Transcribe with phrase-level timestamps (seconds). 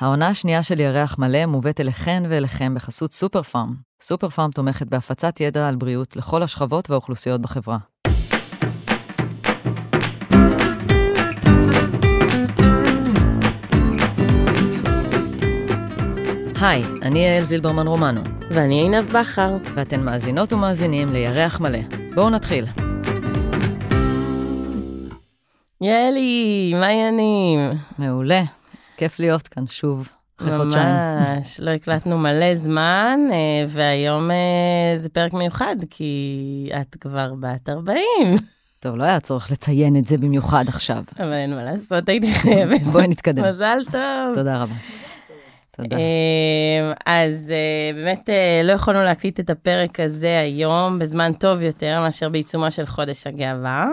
[0.00, 3.74] העונה השנייה של ירח מלא מובאת אליכן ואליכם בחסות סופר פארם.
[4.02, 7.78] סופר פארם תומכת בהפצת ידע על בריאות לכל השכבות והאוכלוסיות בחברה.
[16.60, 18.20] היי, אני יעל זילברמן רומנו,
[18.50, 19.56] ואני עינב בכר.
[19.74, 21.80] ואתן מאזינות ומאזינים לירח מלא.
[22.14, 22.66] בואו נתחיל.
[25.80, 27.60] יאלי, מה העניינים?
[27.98, 28.57] מעולה.
[28.98, 30.08] כיף להיות כאן שוב.
[30.40, 37.68] ממש, לא הקלטנו מלא זמן, אה, והיום אה, זה פרק מיוחד, כי את כבר בת
[37.68, 38.02] 40.
[38.80, 41.02] טוב, לא היה צורך לציין את זה במיוחד עכשיו.
[41.18, 42.80] אבל אין מה לעשות, הייתי חייבת.
[42.82, 43.44] בואי נתקדם.
[43.44, 44.34] מזל טוב.
[44.34, 44.74] תודה רבה.
[45.82, 45.96] תודה.
[45.96, 52.00] אה, אז אה, באמת אה, לא יכולנו להקליט את הפרק הזה היום בזמן טוב יותר
[52.00, 53.86] מאשר בעיצומו של חודש הגאווה,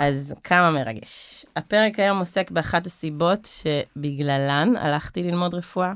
[0.00, 1.46] אז כמה מרגש.
[1.56, 5.92] הפרק היום עוסק באחת הסיבות שבגללן הלכתי ללמוד רפואה.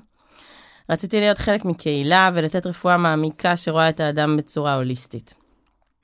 [0.91, 5.35] רציתי להיות חלק מקהילה ולתת רפואה מעמיקה שרואה את האדם בצורה הוליסטית.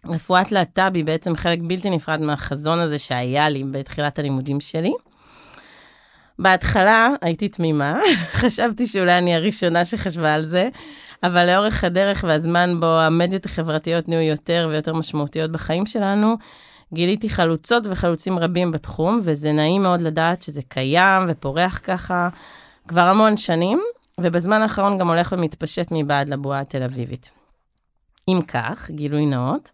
[0.06, 4.92] רפואת להט"ב היא בעצם חלק בלתי נפרד מהחזון הזה שהיה לי בתחילת הלימודים שלי.
[6.38, 7.98] בהתחלה הייתי תמימה,
[8.40, 10.68] חשבתי שאולי אני הראשונה שחשבה על זה,
[11.22, 16.36] אבל לאורך הדרך והזמן בו המדיות החברתיות נהיו יותר ויותר משמעותיות בחיים שלנו,
[16.92, 22.28] גיליתי חלוצות וחלוצים רבים בתחום, וזה נעים מאוד לדעת שזה קיים ופורח ככה
[22.88, 23.82] כבר המון שנים,
[24.20, 27.30] ובזמן האחרון גם הולך ומתפשט מבעד לבועה התל אביבית.
[28.28, 29.70] אם כך, גילוי נאות,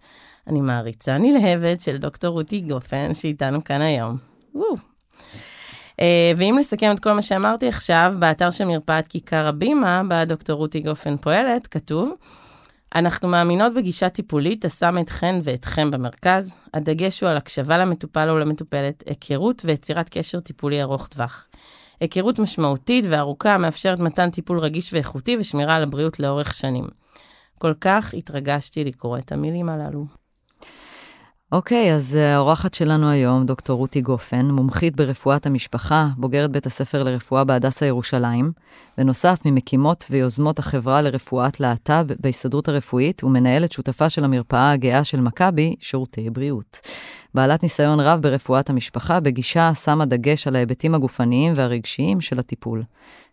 [0.47, 4.17] אני מעריצה נלהבת של דוקטור רותי גופן, שאיתנו כאן היום.
[4.55, 4.77] וואו.
[6.01, 10.57] אה, ואם לסכם את כל מה שאמרתי עכשיו, באתר של מרפאת כיכר הבימה, בה דוקטור
[10.57, 12.11] רותי גופן פועלת, כתוב,
[12.95, 16.57] אנחנו מאמינות בגישה טיפולית השמה אתכן ואתכם במרכז.
[16.75, 21.49] הדגש הוא על הקשבה למטופל או למטופלת, היכרות ויצירת קשר טיפולי ארוך טווח.
[22.01, 26.85] היכרות משמעותית וארוכה מאפשרת מתן טיפול רגיש ואיכותי ושמירה על הבריאות לאורך שנים.
[27.59, 30.20] כל כך התרגשתי לקרוא את המילים הללו.
[31.53, 37.03] אוקיי, אז אה, האורחת שלנו היום, דוקטור רותי גופן, מומחית ברפואת המשפחה, בוגרת בית הספר
[37.03, 38.53] לרפואה בהדסה ירושלים,
[38.99, 45.77] בנוסף ממקימות ויוזמות החברה לרפואת להט"ב בהסתדרות הרפואית, ומנהלת שותפה של המרפאה הגאה של מכבי,
[45.81, 46.81] שירותי בריאות.
[47.35, 52.83] בעלת ניסיון רב ברפואת המשפחה, בגישה שמה דגש על ההיבטים הגופניים והרגשיים של הטיפול.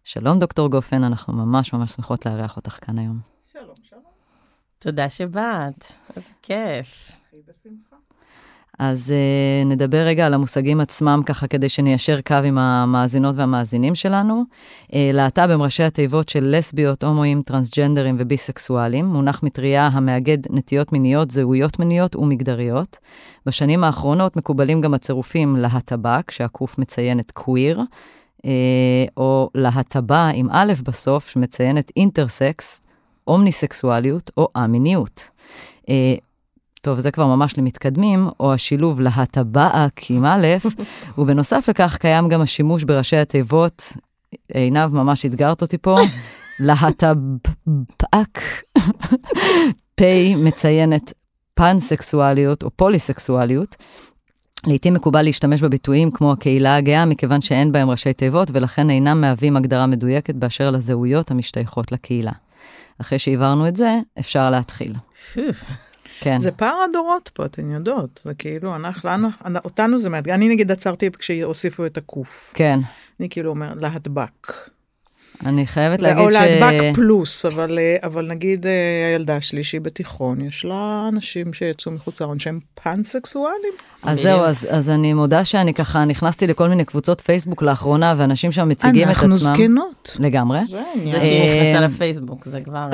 [0.03, 3.19] שלום, דוקטור גופן, אנחנו ממש ממש שמחות לארח אותך כאן היום.
[3.51, 4.01] שלום, שלום.
[4.79, 5.85] תודה שבאת,
[6.16, 7.11] איזה כיף.
[7.47, 7.86] בשמחה.
[8.79, 14.43] אז uh, נדבר רגע על המושגים עצמם, ככה כדי שניישר קו עם המאזינות והמאזינים שלנו.
[14.83, 21.31] Uh, להט"ב הם ראשי התיבות של לסביות, הומואים, טרנסג'נדרים וביסקסואלים, מונח מטריה המאגד נטיות מיניות,
[21.31, 22.97] זהויות מיניות ומגדריות.
[23.45, 27.81] בשנים האחרונות מקובלים גם הצירופים להטב"ק, שהקוף מציין את קוויר,
[28.38, 28.44] uh,
[29.17, 32.81] או להטב"א עם א' בסוף, שמציין את אינטרסקס,
[33.27, 35.29] אומניסקסואליות או א-מיניות.
[36.87, 40.47] טוב, זה כבר ממש למתקדמים, או השילוב להטבעק עם א',
[41.17, 43.93] ובנוסף לכך קיים גם השימוש בראשי התיבות,
[44.53, 45.95] עינב ממש אתגרת אותי פה,
[46.65, 48.41] להטבעק,
[49.95, 50.01] פ'
[50.37, 51.13] מציינת
[51.53, 53.75] פאנסקסואליות או פוליסקסואליות.
[54.67, 59.57] לעתים מקובל להשתמש בביטויים כמו הקהילה הגאה, מכיוון שאין בהם ראשי תיבות, ולכן אינם מהווים
[59.57, 62.33] הגדרה מדויקת באשר לזהויות המשתייכות לקהילה.
[63.01, 64.93] אחרי שהבהרנו את זה, אפשר להתחיל.
[66.19, 66.39] כן.
[66.39, 68.22] זה פער הדורות פה, אתן יודעות.
[68.25, 69.28] זה כאילו, אנחנו, לנו,
[69.66, 70.33] אותנו זה מאתגר.
[70.33, 72.51] אני נגיד עצרתי כשהוסיפו את הקוף.
[72.55, 72.79] כן.
[73.19, 74.53] אני כאילו אומר, להדבק.
[75.45, 76.35] אני חייבת להגיד או ש...
[76.35, 78.71] להדבק פלוס, אבל, אה, אבל נגיד אה,
[79.11, 83.73] הילדה שלי שהיא בתיכון, יש לה אנשים שיצאו מחוץ לארון שהם פאנסקסואלים.
[84.03, 88.51] אז זהו, אז, אז אני מודה שאני ככה נכנסתי לכל מיני קבוצות פייסבוק לאחרונה, ואנשים
[88.51, 89.31] שם מציגים את עצמם.
[89.31, 90.17] אנחנו זקנות.
[90.19, 90.59] לגמרי.
[90.67, 90.81] זה
[91.11, 91.21] זה.
[91.21, 92.89] שהיא נכנסה אה, לפייסבוק, זה כבר...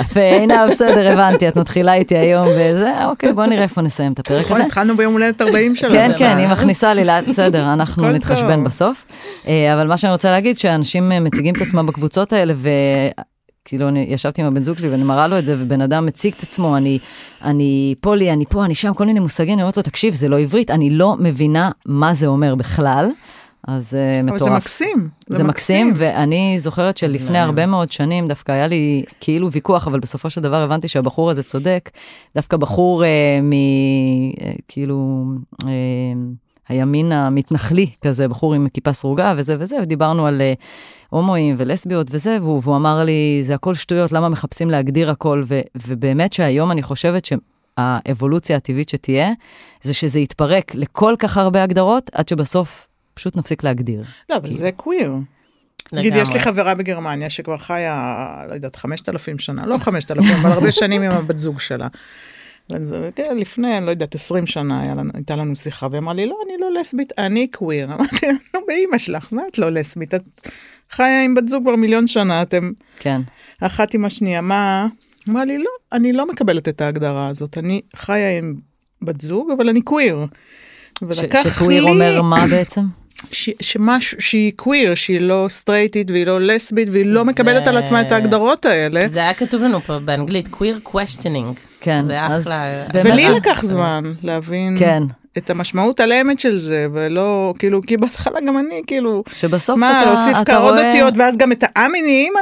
[0.00, 4.18] יפה, הנה, בסדר, הבנתי, את מתחילה איתי היום וזה, אוקיי, בוא נראה איפה נסיים את
[4.18, 4.66] הפרק נכון, הזה.
[4.66, 5.94] התחלנו ביום הולדת 40 שלנו.
[5.94, 8.64] כן, כן, היא מכניסה לי לאט, בסדר, אנחנו נתחשבן.
[8.64, 9.04] בסוף.
[9.48, 12.54] אה, אבל מה שאני רוצה להגיד, שאנשים אה, מציגים את עצמם בקבוצות האלה,
[13.62, 16.34] וכאילו, אני ישבתי עם הבן זוג שלי ואני מראה לו את זה, ובן אדם מציג
[16.38, 16.98] את עצמו, אני,
[17.42, 20.38] אני פולי, אני פה, אני שם, כל מיני מושגים, אני אומרת לו, תקשיב, זה לא
[20.38, 23.10] עברית, אני לא מבינה מה זה אומר בכלל.
[23.68, 24.42] אז זה אבל מטורף.
[24.42, 25.08] זה מקסים.
[25.28, 30.30] זה מקסים, ואני זוכרת שלפני הרבה מאוד שנים דווקא היה לי כאילו ויכוח, אבל בסופו
[30.30, 31.90] של דבר הבנתי שהבחור הזה צודק.
[32.34, 33.52] דווקא בחור אה, מ...
[33.52, 35.24] אה, כאילו...
[35.66, 35.70] אה,
[36.68, 40.52] הימין המתנחלי כזה, בחור עם כיפה סרוגה וזה וזה, ודיברנו על אה,
[41.08, 45.42] הומואים ולסביות וזה, והוא, והוא אמר לי, זה הכל שטויות, למה מחפשים להגדיר הכל?
[45.46, 49.30] ו, ובאמת שהיום אני חושבת שהאבולוציה הטבעית שתהיה,
[49.82, 54.04] זה שזה יתפרק לכל כך הרבה הגדרות, עד שבסוף פשוט נפסיק להגדיר.
[54.30, 55.12] לא, אבל זה קוויר.
[55.92, 60.72] נגיד, יש לי חברה בגרמניה שכבר חיה, לא יודעת, 5,000 שנה, לא 5,000, אבל הרבה
[60.72, 61.88] שנים עם הבת זוג שלה.
[63.14, 64.82] כן, לפני, אני לא יודעת, 20 שנה
[65.14, 67.86] הייתה לנו שיחה, והיא אמרה לי, לא, אני לא לסבית, אני קוויר.
[67.94, 70.14] אמרתי, נו, באמא שלך, מה את לא לסבית?
[70.14, 70.22] את
[70.90, 72.72] חיה עם בת זוג כבר מיליון שנה, אתם...
[72.98, 73.20] כן.
[73.60, 74.86] אחת עם השנייה, מה?
[75.28, 78.54] אמרה לי, לא, אני לא מקבלת את ההגדרה הזאת, אני חיה עם
[79.02, 80.26] בת זוג, אבל אני קוויר.
[81.12, 82.82] שקוויר אומר מה בעצם?
[83.60, 88.12] שמשהו, שהיא קוויר, שהיא לא סטרייטית והיא לא לסבית והיא לא מקבלת על עצמה את
[88.12, 89.08] ההגדרות האלה.
[89.08, 91.56] זה היה כתוב לנו פה באנגלית, queer questioning.
[91.80, 92.86] כן, זה אחלה.
[92.94, 94.76] ולי לקח זמן להבין.
[94.78, 95.02] כן.
[95.38, 100.02] את המשמעות על האמת של זה, ולא, כאילו, כי בהתחלה גם אני, כאילו, שבסוף מה,
[100.02, 100.86] אתה, להוסיף אתה קרות רואה...
[100.86, 102.32] אותיות, ואז גם את האמיניים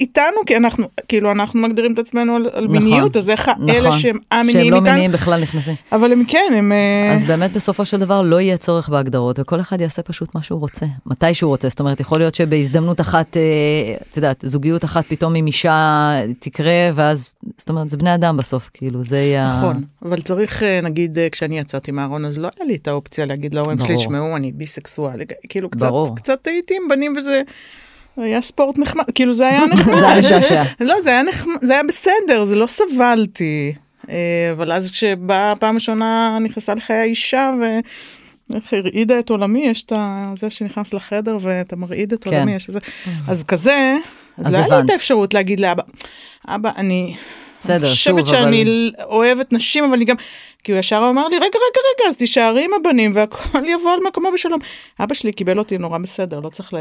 [0.00, 3.70] איתנו, כי אנחנו, כאילו, אנחנו מגדירים את עצמנו על, על נכון, מיניות, אז איך נכון,
[3.70, 5.74] אלה שהם א-מיניים שהם לא איתנו, מיניים בכלל נכנסים.
[5.92, 6.72] אבל הם כן, הם...
[6.72, 10.42] אה, אז באמת בסופו של דבר לא יהיה צורך בהגדרות, וכל אחד יעשה פשוט מה
[10.42, 11.68] שהוא רוצה, מתי שהוא רוצה.
[11.68, 13.42] זאת אומרת, יכול להיות שבהזדמנות אחת, אה,
[14.10, 18.70] את יודעת, זוגיות אחת פתאום עם אישה תקרה, ואז, זאת אומרת, זה בני אדם בסוף,
[18.74, 19.56] כאילו, זה יהיה...
[19.56, 23.54] נכון, אבל צריך, אה, נגיד, כשאני יצאתי מהארון, אז לא היה לי את האופציה להגיד
[23.54, 24.02] להורים שלי, ברור.
[24.02, 26.16] שמעו, אני ביסקסואל, כאילו, קצת, ברור.
[26.16, 27.42] קצת הייתי עם בנים וזה...
[28.16, 29.94] היה ספורט נחמד, כאילו זה היה נחמד.
[29.98, 30.62] זה היה משעשע.
[30.80, 33.72] לא, זה היה נחמד, זה היה בסדר, זה לא סבלתי.
[34.10, 37.64] אה, אבל אז כשבאה הפעם הראשונה נכנסה לחיי האישה ו...
[38.54, 39.92] איך הרעידה את עולמי, יש את
[40.36, 42.34] זה שנכנס לחדר ואתה מרעיד את כן.
[42.34, 42.80] עולמי, יש איזה...
[43.28, 43.96] אז כזה,
[44.38, 44.84] אז לא היה לי.
[44.84, 45.82] את האפשרות להגיד לאבא,
[46.46, 47.16] אבא, אני...
[47.60, 48.64] בסדר, אני שוב, חושבת שאני
[49.04, 50.16] אוהבת נשים, אבל אני גם...
[50.64, 51.56] כי הוא ישר אמר לי, רגע, רגע,
[51.94, 54.58] רגע, אז תישארי עם הבנים והכל יבוא על מקומו בשלום.
[55.00, 56.76] אבא שלי קיבל אותי נורא בסדר, לא צריך ל...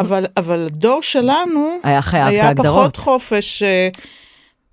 [0.00, 2.76] אבל, אבל הדור שלנו היה חייב את היה ההגדרות.
[2.76, 3.88] פחות חופש אה,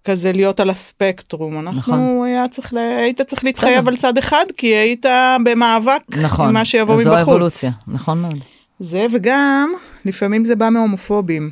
[0.04, 1.60] כזה להיות על הספקטרום.
[1.60, 2.26] אנחנו, נכון.
[2.28, 3.90] היה צריך, ל- היית צריך להתחייב בסדר.
[3.92, 5.06] על צד אחד, כי היית
[5.46, 7.28] במאבק נכון, עם מה שיבוא אז זו מבחוץ.
[7.28, 8.40] האבולוציה, נכון מאוד.
[8.80, 9.74] זה, וגם,
[10.06, 11.52] לפעמים זה בא מהומופובים.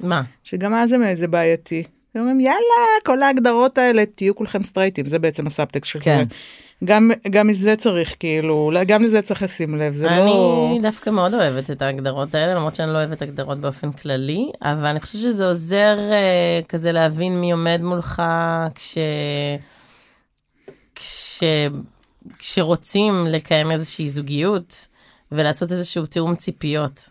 [0.00, 0.22] מה?
[0.44, 1.82] שגם אז זה- זה בעייתי.
[2.16, 6.24] אומרים, יאללה, כל ההגדרות האלה, תהיו כולכם סטרייטים, זה בעצם הסאבטקסט של כן.
[6.84, 10.68] גם, גם מזה צריך, כאילו, אולי גם לזה צריך לשים לב, זה לא...
[10.70, 14.86] אני דווקא מאוד אוהבת את ההגדרות האלה, למרות שאני לא אוהבת הגדרות באופן כללי, אבל
[14.86, 18.22] אני חושבת שזה עוזר אה, כזה להבין מי עומד מולך
[18.74, 18.98] כש...
[20.94, 21.42] כש...
[22.38, 24.88] כשרוצים לקיים איזושהי זוגיות
[25.32, 27.08] ולעשות איזשהו תיאום ציפיות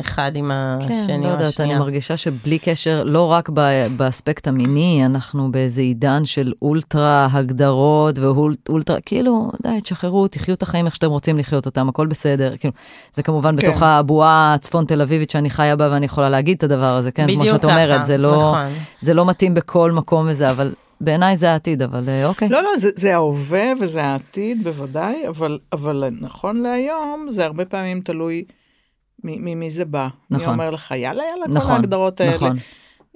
[0.00, 1.78] אחד עם השני כן, לא או יודעת, אני השנייה.
[1.78, 9.00] מרגישה שבלי קשר, לא רק ב- באספקט המיני, אנחנו באיזה עידן של אולטרה הגדרות ואולטרה,
[9.00, 12.56] כאילו, די, תשחררו, תחיו את החיים איך שאתם רוצים לחיות אותם, הכל בסדר.
[12.56, 12.74] כאילו,
[13.14, 13.68] זה כמובן כן.
[13.68, 17.26] בתוך הבועה הצפון תל אביבית שאני חיה בה ואני יכולה להגיד את הדבר הזה, כן?
[17.26, 18.66] כמו בדיוק שאת אומרת, ככה, זה לא, נכון.
[19.00, 22.48] זה לא מתאים בכל מקום וזה, אבל בעיניי זה העתיד, אבל אה, אוקיי.
[22.48, 28.00] לא, לא, זה, זה ההווה וזה העתיד בוודאי, אבל, אבל נכון להיום, זה הרבה פעמים
[28.00, 28.44] תלוי
[29.24, 30.08] ממי זה בא.
[30.30, 30.48] מי נכון.
[30.48, 32.34] אומר לך, יאללה, יאללה, כל נכון, ההגדרות האלה.
[32.34, 32.56] נכון.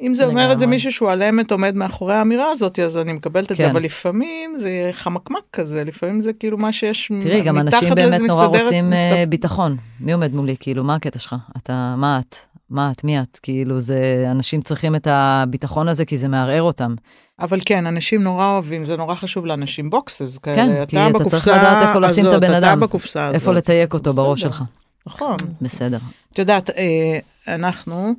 [0.02, 0.67] אם זה אומר את זה.
[0.67, 3.64] מישהו שהוא על אמת עומד מאחורי האמירה הזאת, אז אני מקבלת את כן.
[3.64, 7.93] זה, אבל לפעמים זה חמקמק כזה, לפעמים זה כאילו מה שיש תראי, גם מתחת אנשים
[7.99, 9.76] לזה באמת נורא מסתדרת- רוצים אה, מסתדר- ביטחון.
[10.00, 10.56] מי עומד מולי?
[10.61, 11.35] כאילו, מה הקטע שלך?
[11.56, 12.37] אתה, מה את?
[12.70, 13.05] מה את?
[13.05, 13.38] מי את?
[13.43, 13.99] כאילו, זה,
[14.31, 16.94] אנשים צריכים את הביטחון הזה כי זה מערער אותם.
[17.41, 20.56] אבל כן, אנשים נורא אוהבים, זה נורא חשוב לאנשים בוקסס כאלה.
[20.56, 22.79] כן, כי אתה צריך לדעת איפה לשים את הבן אדם.
[22.79, 23.35] אתה בקופסה הזאת.
[23.35, 24.41] איפה לתייק אותו בראש.
[24.41, 24.62] שלך.
[25.06, 25.37] נכון.
[25.61, 25.99] בסדר.
[26.32, 27.19] את יודעת, אה,
[27.49, 28.14] אנחנו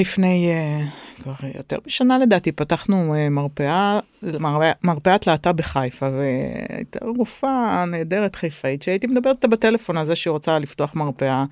[0.00, 0.84] לפני אה,
[1.22, 8.82] כבר יותר משנה לדעתי, פתחנו אה, מרפאה, מרפאה- מרפאת להט"ב בחיפה, והייתה רופאה נהדרת חיפאית,
[8.82, 11.44] שהייתי מדברת איתה בטלפון על זה שהיא רוצה לפתוח מרפאה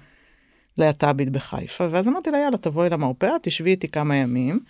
[0.78, 4.60] להט"בית בחיפה, ואז אמרתי לה, יאללה, תבואי למרפאה, תשבי איתי כמה ימים.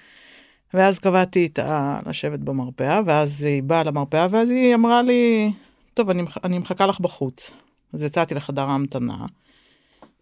[0.74, 5.52] ואז קבעתי איתה לשבת במרפאה, ואז היא באה למרפאה, ואז היא אמרה לי,
[5.94, 7.50] טוב, אני, אני מחכה לך בחוץ.
[7.96, 9.26] אז יצאתי לחדר ההמתנה.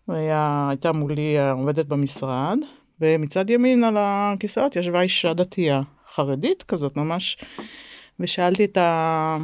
[0.09, 2.59] והיה, הייתה מולי העובדת במשרד,
[3.01, 5.81] ומצד ימין על הכיסאות ישבה אישה דתייה,
[6.15, 7.37] חרדית כזאת ממש,
[8.21, 9.37] ושאלתי את ה...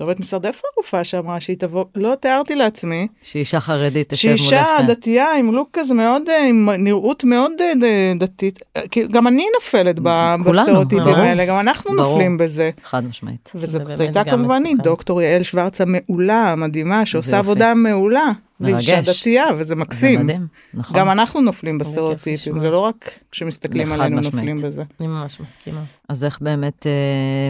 [0.00, 1.84] עובדת משרד, איפה הרופאה שאמרה שהיא תבוא?
[1.94, 3.08] לא תיארתי לעצמי.
[3.22, 4.68] שאישה חרדית תשב שהיא מולך.
[4.70, 8.58] אישה דתייה עם לוק כזה מאוד, אה, עם נראות מאוד אה, דתית.
[8.76, 9.98] אה, גם אני נופלת
[10.44, 11.14] בסטריאוטיפים.
[11.14, 12.08] האלה, גם אנחנו ברור.
[12.08, 12.70] נופלים בזה.
[12.84, 13.52] חד משמעית.
[13.54, 14.62] וזאת הייתה כמובן.
[14.82, 17.38] דוקטור יעל שוורץ המעולה, המדהימה, שעושה.
[17.38, 18.32] עבודה מעולה.
[18.60, 19.20] ואישה מרגש.
[19.20, 20.26] דתייה, וזה זה מקסים.
[20.26, 20.96] מדהים, נכון.
[20.98, 22.58] גם אנחנו נופלים בסטריאוטיפים.
[22.58, 24.34] זה לא רק כשמסתכלים עלינו משמעית.
[24.34, 24.82] נופלים בזה.
[25.00, 25.84] אני ממש מסכימה.
[26.08, 26.92] אז איך באמת, אה,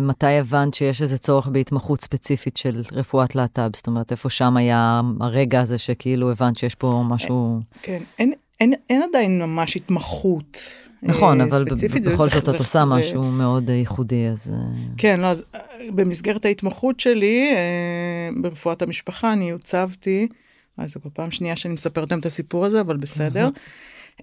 [0.07, 3.71] מתי הבנת שיש איזה צורך בהתמחות ספציפית של רפואת להט"ב?
[3.77, 7.61] זאת אומרת, איפה שם היה הרגע הזה שכאילו הבנת שיש פה משהו...
[7.83, 10.59] כן, אין, אין, אין עדיין ממש התמחות.
[11.03, 13.71] נכון, אה, אבל ב- ספציפית, זה- בכל זה- זאת את זה- עושה זה- משהו מאוד
[13.71, 14.53] אה, ייחודי, אז...
[14.55, 14.59] אה,
[14.97, 15.45] כן, לא, אז
[15.95, 17.55] במסגרת ההתמחות שלי
[18.43, 20.29] ברפואת המשפחה, אני הוצבתי
[20.79, 23.49] אז זו כבר פעם שנייה שאני מספרת להם את הסיפור הזה, אבל בסדר.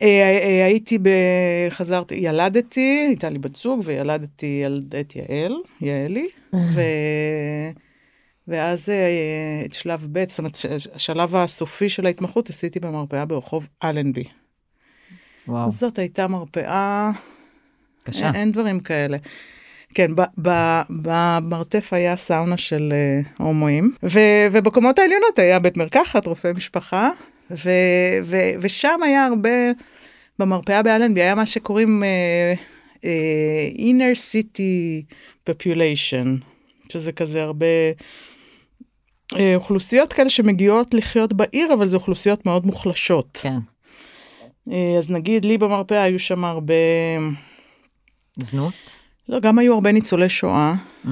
[0.01, 0.07] אה,
[0.41, 1.09] אה, הייתי, ב...
[1.69, 4.63] חזרתי, ילדתי, הייתה לי בת זוג, וילדתי
[4.99, 6.81] את יעל, יעלי, ו...
[8.47, 10.57] ואז אה, את שלב ב', זאת אומרת,
[10.93, 14.23] השלב הסופי של ההתמחות עשיתי במרפאה ברחוב אלנבי.
[15.47, 15.71] וואו.
[15.71, 17.11] זאת הייתה מרפאה,
[18.03, 18.27] קשה.
[18.27, 19.17] אין, אין דברים כאלה.
[19.93, 20.11] כן,
[20.89, 24.19] במרתף היה סאונה של uh, הומואים, ו,
[24.51, 27.09] ובקומות העליונות היה בית מרקחת, רופא משפחה,
[27.51, 27.69] ו,
[28.23, 29.49] ו, ושם היה הרבה,
[30.39, 32.59] במרפאה באלנבי היה מה שקוראים uh,
[32.97, 35.03] uh, inner city
[35.49, 36.43] population,
[36.89, 37.65] שזה כזה הרבה
[39.33, 43.39] uh, אוכלוסיות כאלה שמגיעות לחיות בעיר, אבל זה אוכלוסיות מאוד מוחלשות.
[43.41, 43.57] כן.
[44.69, 46.73] Uh, אז נגיד לי במרפאה היו שם הרבה...
[48.37, 49.02] זנות?
[49.29, 50.75] לא, גם היו הרבה ניצולי שואה,
[51.05, 51.09] Mm,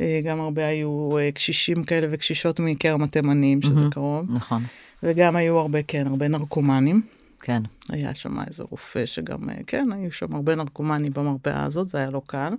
[0.00, 3.90] אה, גם הרבה היו אה, קשישים כאלה וקשישות מכרם התימנים, שזה מהמם.
[3.90, 4.62] קרוב, נכון,
[5.02, 7.02] וגם היו הרבה, כן, הרבה נרקומנים.
[7.40, 7.62] כן.
[7.88, 12.10] היה שם איזה רופא שגם, אה, כן, היו שם הרבה נרקומנים במרפאה הזאת, זה היה
[12.10, 12.54] לא קל,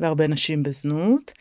[0.00, 1.32] והרבה נשים בזנות,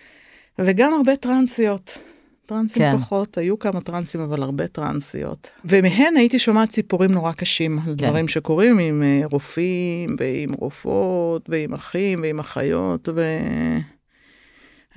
[0.59, 1.97] וגם הרבה טרנסיות.
[2.45, 2.97] טרנסים כן.
[2.97, 5.49] פחות, היו כמה טרנסים, אבל הרבה טרנסיות.
[5.65, 8.07] ומהן הייתי שומעת סיפורים נורא קשים, על כן.
[8.07, 13.39] דברים שקורים עם אה, רופאים, ועם רופאות, ועם אחים, ועם אחיות, ו...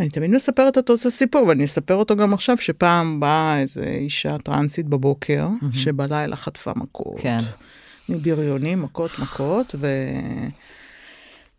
[0.00, 4.38] אני תמיד מספרת אותו את הסיפור, ואני אספר אותו גם עכשיו, שפעם באה איזו אישה
[4.38, 7.18] טרנסית בבוקר, שבלילה חטפה מכות.
[7.20, 7.38] כן.
[8.08, 9.86] מבריונים, מכות מכות, ו...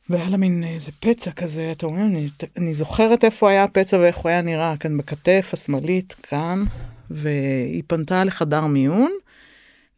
[0.10, 4.18] והיה לה מין איזה פצע כזה, אתה אומר, אני, אני זוכרת איפה היה הפצע ואיך
[4.18, 6.64] הוא היה נראה, כאן בכתף השמאלית, כאן,
[7.10, 9.12] והיא פנתה לחדר מיון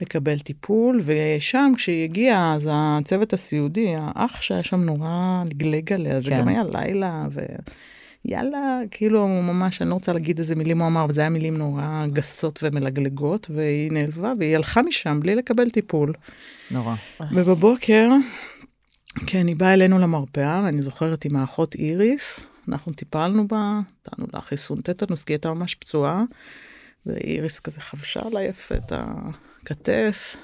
[0.01, 6.29] לקבל טיפול, ושם כשהיא הגיעה, אז הצוות הסיעודי, האח שהיה שם נורא לגלג עליה, זה
[6.29, 6.39] כן.
[6.39, 7.41] גם היה לילה, ו...
[8.25, 11.57] יאללה, כאילו ממש, אני לא רוצה להגיד איזה מילים הוא אמר, אבל זה היה מילים
[11.57, 16.13] נורא גסות ומלגלגות, והיא נעלבה, והיא הלכה משם בלי לקבל טיפול.
[16.71, 16.95] נורא.
[17.31, 18.09] ובבוקר,
[19.25, 24.41] כן, היא באה אלינו למרפאה, ואני זוכרת עם האחות איריס, אנחנו טיפלנו בה, נתנו לה
[24.41, 26.23] חיסון טטנוס, כי היא הייתה ממש פצועה,
[27.05, 30.35] ואיריס כזה חבשה לה יפה את הכתף.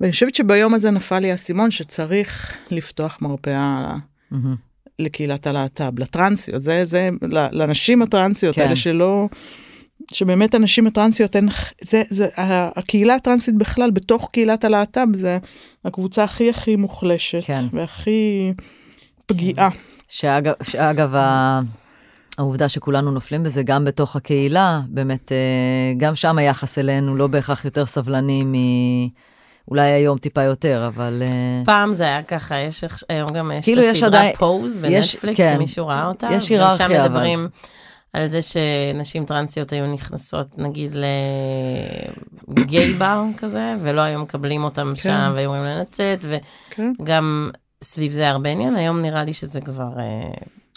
[0.00, 3.96] ואני חושבת שביום הזה נפל לי האסימון שצריך לפתוח מרפאה
[4.30, 4.56] מהמם.
[4.98, 7.08] לקהילת הלהט"ב, לטרנסיות, זה, זה,
[7.52, 8.62] לנשים הטרנסיות, כן.
[8.62, 9.28] האלה שלא,
[10.12, 11.48] שבאמת הנשים הטרנסיות הן,
[11.82, 15.38] זה, זה, ה- הקהילה הטרנסית בכלל, בתוך קהילת הלהט"ב, זה
[15.84, 17.64] הקבוצה הכי הכי מוחלשת, כן.
[17.72, 18.52] והכי
[19.26, 19.68] פגיעה.
[20.08, 21.60] שאגב, שאגב ה...
[22.38, 25.36] העובדה שכולנו נופלים בזה גם בתוך הקהילה, באמת, אה,
[25.96, 28.52] גם שם היחס אלינו לא בהכרח יותר סבלני מ...
[29.68, 31.22] אולי היום טיפה יותר, אבל...
[31.28, 34.78] אה, פעם זה היה ככה, יש היום גם יש כאילו את יש הסדרה עדיין- פוז
[34.78, 35.52] בנטפליקס, כן.
[35.52, 36.28] אם מישהו ראה אותה.
[36.32, 37.08] יש היררכיה, אבל.
[37.08, 37.48] מדברים
[38.12, 40.96] על זה שנשים טרנסיות היו נכנסות נגיד
[42.56, 46.24] לגיי בר כזה, ולא היו מקבלים אותם שם, והיו אומרים להן לצאת,
[46.70, 46.92] כן.
[47.00, 47.50] וגם
[47.84, 50.30] סביב זה הרבה עניין, היום נראה לי שזה כבר אה,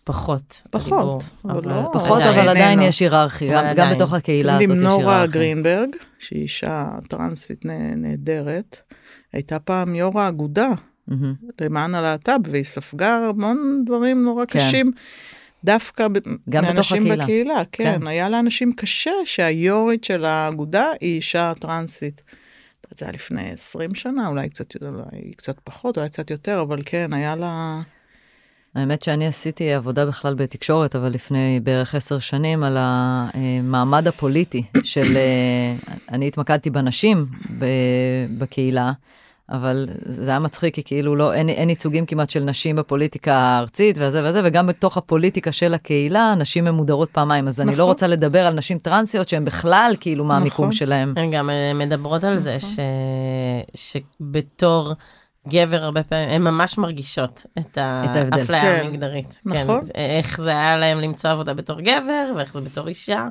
[0.03, 0.61] פחות.
[0.69, 2.79] פחות, בדיבור, אבל לא- פחות, עדיין אבל עדיין.
[2.81, 3.95] יש היררכיה, אבל גם- גם עדיין.
[3.95, 5.27] בתוך הקהילה הזאת יש נורה היררכיה.
[5.41, 5.89] גרינברג,
[6.19, 8.77] שהיא אישה טרנסית נה- נהדרת,
[9.33, 10.69] הייתה פעם יו"ר האגודה
[11.07, 11.33] מהמם.
[11.61, 14.59] למען הלהט"ב, והיא ספגה המון דברים נורא כן.
[14.59, 14.91] קשים.
[15.65, 16.07] דווקא
[16.49, 17.23] גם בתוך מאנשים הקהילה.
[17.23, 18.07] בקהילה, כן, כן.
[18.07, 22.21] היה לאנשים קשה שהיו"רית של האגודה היא אישה טרנסית.
[22.97, 27.13] זה היה לפני 20 שנה, אולי קצת, אולי קצת פחות, אולי קצת יותר, אבל כן,
[27.13, 27.81] היה לה...
[28.75, 35.17] האמת שאני עשיתי עבודה בכלל בתקשורת, אבל לפני בערך עשר שנים, על המעמד הפוליטי של...
[35.17, 35.75] אה,
[36.09, 37.25] אני התמקדתי בנשים
[38.37, 38.91] בקהילה,
[39.49, 43.97] אבל זה היה מצחיק, כי כאילו לא, אין, אין ייצוגים כמעט של נשים בפוליטיקה הארצית
[43.99, 47.47] וזה וזה, וגם בתוך הפוליטיקה של הקהילה, נשים ממודרות פעמיים.
[47.47, 47.87] אז אני לא נכון.
[47.87, 50.75] רוצה לדבר על נשים טרנסיות שהן בכלל, כאילו, מה המיקום נכון.
[50.75, 51.13] שלהם.
[51.17, 52.69] הן גם אה, מדברות על זה נכון.
[53.73, 53.99] ש...
[54.19, 54.93] שבתור
[55.47, 57.77] גבר הרבה פעמים, הן ממש מרגישות את.
[57.77, 58.85] האפליה כן.
[58.85, 59.41] המגדרית.
[59.45, 59.81] נכון.
[59.85, 63.27] כן, איך זה היה להם למצוא עבודה בתור גבר, ואיך זה בתור אישה.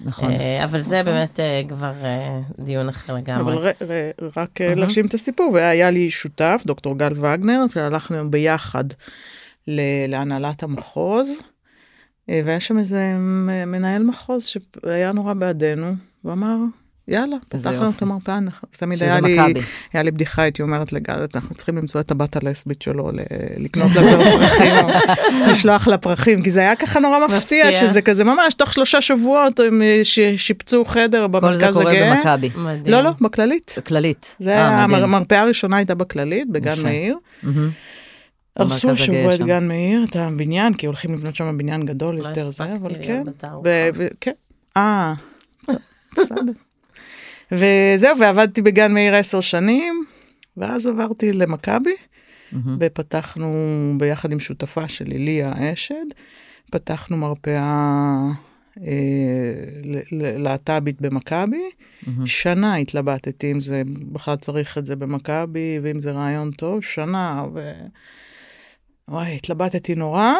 [0.00, 0.30] נכון.
[0.30, 3.70] אה, אבל זה באמת אה, כבר אה, דיון אחר אבל לגמרי.
[3.70, 8.84] ר, רק להשלים את הסיפור, והיה לי שותף, דוקטור גל וגנר, והלכנו ביחד
[10.08, 11.42] להנהלת המחוז,
[12.28, 13.16] והיה שם איזה
[13.66, 16.56] מנהל מחוז שהיה נורא בעדנו, הוא אמר,
[17.08, 17.96] יאללה, איזה פתח לנו יופי.
[17.96, 19.60] את המרפאה, אנחנו- תמיד שזה היה לי, מכבי.
[19.92, 23.20] היה לי בדיחה, הייתי אומרת לגל, אנחנו צריכים למצוא את הבת הלסבית שלו, ל-
[23.56, 24.74] לקנות לה זר פרחים,
[25.50, 27.72] לשלוח לה פרחים, כי זה היה ככה נורא מפתיע.
[27.72, 31.90] שזה כזה ממש, תוך שלושה שבועות הם אה, ש- שיפצו חדר כל זה במרכז קורה
[31.92, 32.14] הגאה.
[32.16, 32.50] במכבי.
[32.86, 33.74] לא, לא, בכללית.
[33.86, 34.36] כללית.
[34.38, 34.82] זה אה, היה.
[34.84, 36.74] המרפאה הראשונה הייתה בכללית, בגן.
[36.82, 37.16] מאיר.
[38.56, 39.40] הרסו במרכז השבוע הגאה את.
[39.40, 43.22] גן מאיר, את הבניין, כי הולכים לבנות שם בניין גדול לא יותר זה, אבל כן.
[44.20, 44.32] כן.
[44.76, 45.12] אה,
[46.18, 46.52] בסדר.
[47.52, 50.04] וזהו, ועבדתי בגן מאיר עשר שנים,
[50.56, 51.94] ואז עברתי למכבי,
[52.52, 52.76] מהמם.
[52.80, 53.54] ופתחנו
[53.98, 56.06] ביחד עם שותפה שלי, ליה אשד,
[56.70, 58.16] פתחנו מרפאה
[58.80, 59.52] אה,
[60.12, 61.68] להט"בית במכבי.
[62.06, 62.26] מהמם.
[62.26, 67.72] שנה התלבטתי אם זה בכלל צריך את זה במכבי, ואם זה רעיון טוב, שנה, ו...
[69.08, 70.32] וואי, התלבטתי נורא,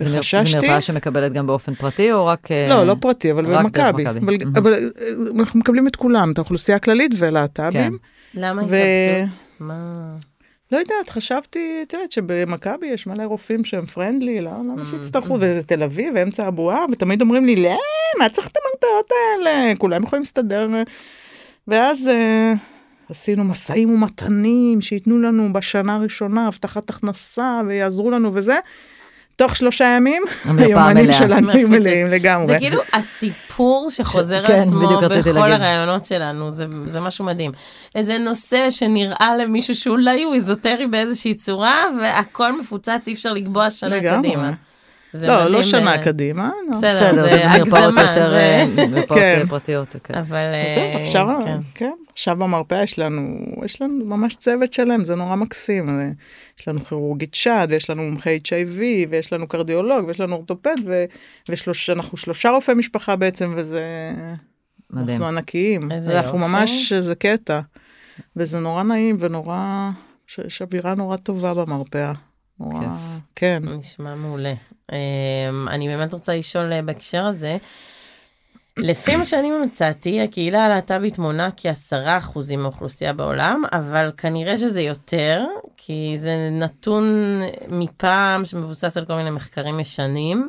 [0.00, 0.50] זה וחששתי.
[0.52, 2.50] זה מרפאה שמקבלת גם באופן פרטי, או רק...
[2.52, 4.04] אה, לא, לא פרטי, אבל במכבי.
[4.04, 4.06] מכבי.
[4.06, 4.56] אבל, מהמם.
[4.56, 4.88] אבל אה,
[5.38, 7.72] אנחנו מקבלים את כולם, את האוכלוסייה הכללית ולהט"בים.
[7.72, 8.40] כן.
[8.40, 9.44] למה ו- התלבטות?
[9.60, 10.14] מה...
[10.72, 14.86] לא יודעת, חשבתי, את יודעת, שבמכבי יש מלא רופאים שהם פרנדלי, לא, למה Mm.
[14.90, 17.78] שיצטרכו, וזה תל אביב, אמצע הבועה, ותמיד אומרים לי, לא,
[18.18, 19.72] מה צריך את המרפאות האלה?
[19.78, 20.68] כולם יכולים להסתדר.
[21.68, 22.52] ואז אה,
[23.10, 28.58] עשינו משאים ומתנים, שייתנו לנו בשנה הראשונה הבטחת הכנסה, ויעזרו לנו וזה.
[29.40, 31.12] תוך שלושה ימים, המרפאה היומנים.
[31.12, 31.68] שלנו היו.
[31.68, 32.46] מלאים לגמרי.
[32.46, 35.52] זה כאילו הסיפור שחוזר כן, על עצמו בכל.
[35.52, 37.52] הרעיונות שלנו, זה, זה משהו מדהים.
[37.94, 44.00] איזה נושא שנראה למישהו שאולי הוא איזוטרי באיזושהי צורה, והכל מפוצץ, אי אפשר לקבוע שנה.
[44.00, 44.52] קדימה.
[45.12, 45.98] זה לא, לא שנה.
[46.02, 46.50] קדימה.
[46.70, 46.76] לא.
[46.76, 49.38] בסדר, זה הגזמה, יותר, אה, מרפאות כן.
[49.42, 49.96] אה, פרטיות.
[50.14, 50.36] אבל...
[50.36, 51.02] אה,
[52.12, 55.86] עכשיו, במרפאה יש לנו, יש לנו ממש צוות שלם, זה נורא מקסים.
[55.88, 56.10] זה-
[56.60, 60.74] יש לנו כירורגית שד, ויש לנו מומחי HIV, ויש לנו קרדיולוג, ויש לנו אורתופד,
[61.48, 61.74] ואנחנו
[62.16, 63.82] שלושה רופאי משפחה בעצם, וזה...
[64.90, 65.10] מדהים.
[65.10, 65.92] אנחנו ענקיים.
[65.92, 66.50] איזה אנחנו יופי.
[66.52, 67.60] ממש, זה קטע.
[68.36, 69.90] וזה נורא נעים ונורא,
[70.46, 72.12] יש אווירה נורא טובה במרפאה.
[72.80, 73.20] כיף.
[73.34, 73.62] כן.
[73.66, 74.54] נשמע מעולה.
[74.92, 77.56] אמ, אני באמת רוצה לשאול אה, בהקשר הזה,
[78.76, 85.44] לפי מה שאני מצאתי, הקהילה הלהט"בית מונה כעשרה אחוזים מהאוכלוסייה בעולם, אבל כנראה שזה יותר,
[85.76, 87.04] כי זה נתון
[87.68, 90.48] מפעם שמבוסס על כל מיני מחקרים ישנים.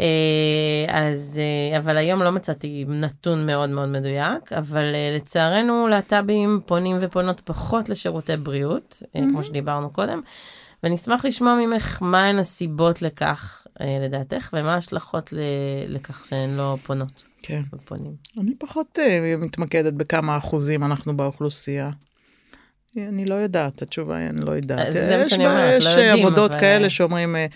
[0.00, 1.40] אה, אז,
[1.72, 4.84] אה, אבל היום לא מצאתי נתון מאוד מאוד מדויק, אבל
[5.16, 10.20] לצערנו להט"בים פונים ופונות פחות לשירותי בריאות, אה, כמו שדיברנו קודם,
[10.82, 15.38] ואני אשמח לשמוע ממך מהן הסיבות לכך, אה, לדעתך, ומה ההשלכות ל-
[15.88, 17.62] לכך שהן לא פונות כן.
[17.74, 18.12] ופונים.
[18.40, 21.90] אני פחות uh, מתמקדת בכמה אחוזים אנחנו באוכלוסייה.
[22.96, 24.78] אני לא יודעת, התשובה היא אני לא יודעת.
[24.78, 27.46] אה, זה מה יש שאני אומרת, לא יש יודעים, עבודות אבל- כאלה שאומרים אה,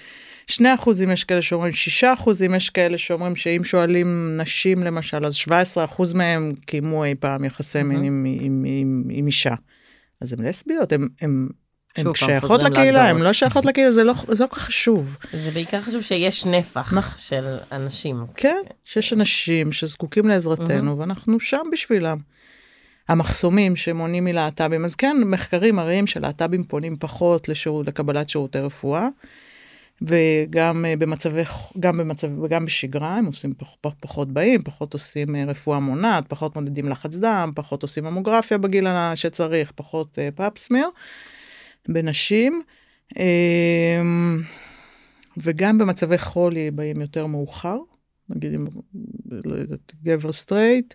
[0.46, 5.34] שני אחוזים, יש כאלה שאומרים שישה אחוזים, יש כאלה שאומרים שאם שואלים נשים למשל, אז
[5.34, 9.54] 17 אחוז מהם קיימו אי פעם יחסי מין עם, עם, עם, עם אישה.
[10.20, 11.48] אז הן לסביות, הן...
[11.96, 13.18] הן שייכות לקהילה, הן.
[13.18, 15.16] לא שייכות לקהילה, זה לא, לא כל כך חשוב.
[15.32, 17.12] זה בעיקר חשוב שיש נפח נכון.
[17.16, 18.16] של אנשים.
[18.34, 22.18] כן, שיש אנשים שזקוקים לעזרתנו, ואנחנו שם בשבילם.
[23.08, 29.08] המחסומים שמונעים מלהט"בים, אז כן, מחקרים מראים שלהט"בים פונים פחות לשירות, לקבלת שירותי רפואה,
[30.02, 31.42] וגם אה, במצבי,
[31.80, 36.24] גם במצב, וגם בשגרה, הם עושים פח, פח, פחות באים, פחות עושים אה, רפואה מונעת,
[36.28, 40.88] פחות מודדים לחץ דם, פחות עושים ממוגרפיה בגיל שצריך, פחות אה, פאפסמיר
[41.88, 42.62] בנשים.
[43.18, 44.02] אה,
[45.36, 47.78] וגם במצבי חולי באים יותר מאוחר,
[48.28, 48.66] נגיד אם
[49.44, 50.94] לא יודעת, גבר סטרייט,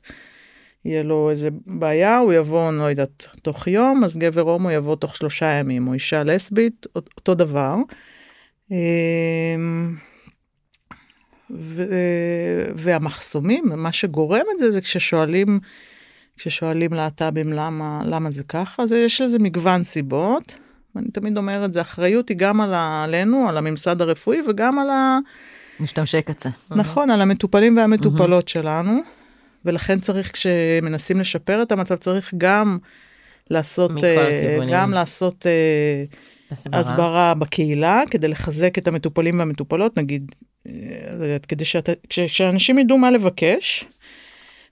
[0.85, 4.95] יהיה לו איזה בעיה, הוא יבוא, אני לא יודעת, תוך יום, אז גבר הומו יבוא
[4.95, 7.75] תוך שלושה ימים, או אישה לסבית, אותו דבר.
[8.71, 9.95] אמ,
[12.75, 15.59] והמחסומים, מה שגורם את זה, זה כששואלים,
[16.37, 20.57] כששואלים להט"בים למה, למה זה ככה, אז יש לזה מגוון סיבות.
[20.97, 25.17] אני תמיד אומרת, זה אחריות היא גם על עלינו, על הממסד הרפואי, וגם על ה...
[25.79, 26.49] משתמשי קצה.
[26.69, 28.99] נכון, על המטופלים והמטופלות שלנו,
[29.65, 32.77] ולכן צריך, כשמנסים לשפר את המצב, צריך גם
[33.49, 34.73] לעשות, מכל אה, הכיוונים.
[34.73, 36.03] גם לעשות אה,
[36.51, 36.79] הסברה.
[36.79, 40.35] הסברה בקהילה, כדי לחזק את המטופלים והמטופלות, נגיד,
[40.67, 40.71] אה,
[41.47, 41.63] כדי
[42.09, 43.85] כש- שאנשים ידעו מה לבקש,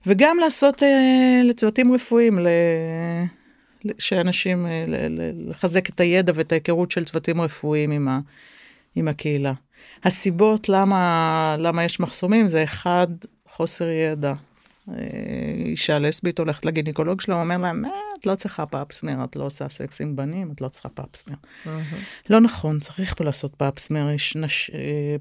[0.05, 0.83] וגם לעשות
[1.43, 2.39] לצוותים רפואיים,
[3.98, 4.84] שאנשים, אה,
[5.48, 8.19] לחזק את הידע ואת ההיכרות של צוותים רפואיים עם, ה...
[8.95, 9.54] עם הקהילה.
[10.04, 13.08] הסיבות למה, למה יש מחסומים זה אחד,
[13.50, 14.34] חוסר ידע.
[14.89, 14.93] אה,
[15.56, 19.43] אישה לסבית הולכת לגינקולוג שלה, הוא אומר לה, "מה, את לא צריכה פאפסמיר, את לא
[19.43, 21.38] עושה סקס עם בנים, את לא צריכה פאפסמיר.
[21.65, 21.84] מהמם.
[22.30, 24.71] לא נכון, צריך פה לעשות פאפסמיר, יש נש...
[24.74, 24.80] אה,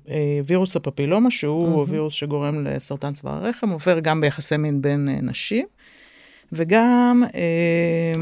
[0.08, 5.18] אה, וירוס הפפילומה, שהוא וירוס שגורם לסרטן צוואר הרחם, עובר גם ביחסי מין בין אה,
[5.22, 5.66] נשים,
[6.52, 7.24] וגם...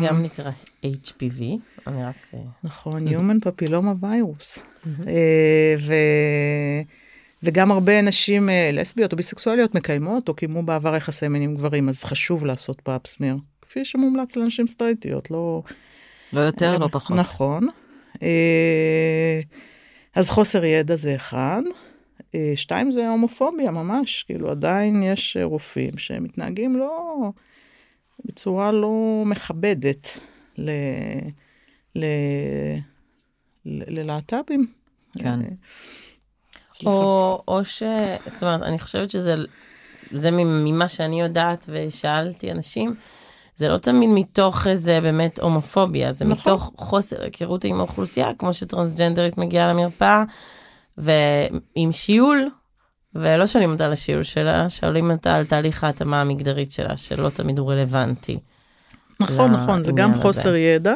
[0.03, 0.51] גם נקרא
[0.85, 1.43] HPV,
[1.87, 2.17] אני רק...
[2.35, 4.61] אה, נכון, Human Papilloma Virus.
[5.07, 5.95] אה, ו...
[7.43, 11.89] וגם הרבה נשים אה, לסביות או ביסקסואליות מקיימות או קיימו בעבר יחסי מין עם גברים,
[11.89, 15.63] אז חשוב לעשות פאפסמיר, כפי שמומלץ לנשים סטרייטיות, לא...
[16.33, 17.17] לא יותר, לא פחות.
[17.17, 17.69] נכון.
[20.15, 21.63] אז חוסר ידע זה אחד.
[22.55, 27.31] שתיים זה הומופוביה ממש, כאילו עדיין יש רופאים שמתנהגים לא,
[28.25, 30.19] בצורה לא מכבדת
[30.59, 30.71] ל...
[31.97, 32.05] ל...
[33.65, 34.65] ל- ללהט"בים.
[35.19, 35.41] כן.
[35.41, 35.49] אה,
[36.87, 37.83] או, או ש...
[38.27, 39.35] זאת אומרת, אני חושבת שזה,
[40.13, 42.95] זה ממה שאני יודעת ושאלתי אנשים,
[43.55, 46.53] זה לא תמיד מתוך איזה באמת הומופוביה, זה נכון.
[46.53, 50.25] מתוך חוסר היכרות עם האוכלוסייה, כמו שטרנסג'נדרית מגיעה למרפאה,
[50.99, 52.49] ועם שיעול,
[53.15, 57.59] ולא שואלים אותה על השיעול שלה, שואלים אותה על תהליך ההתאמה המגדרית שלה, שלא תמיד
[57.59, 58.39] הוא רלוונטי.
[59.21, 60.59] נכון, נכון, זה גם לעניין חוסר הזה.
[60.59, 60.95] ידע,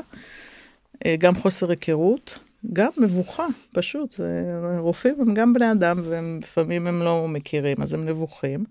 [1.06, 2.38] אה, גם חוסר היכרות,
[2.72, 4.10] גם מבוכה, פשוט.
[4.10, 4.42] זה,
[4.78, 8.64] רופאים הם גם בני אדם, ולפעמים הם לא מכירים, אז הם נבוכים.